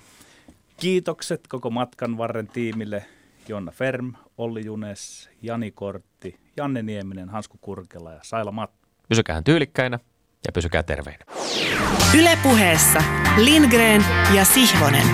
[0.77, 3.05] Kiitokset koko matkan varren tiimille
[3.49, 8.75] Jonna Ferm, Olli Junes, Jani Kortti, Janne Nieminen, Hansku Kurkela ja Saila Matt.
[9.09, 9.99] Pysykää tyylikkäinä
[10.47, 11.25] ja pysykää terveinä.
[12.19, 13.03] Ylepuheessa
[13.37, 14.05] Lindgren
[14.35, 15.07] ja Sihvonen.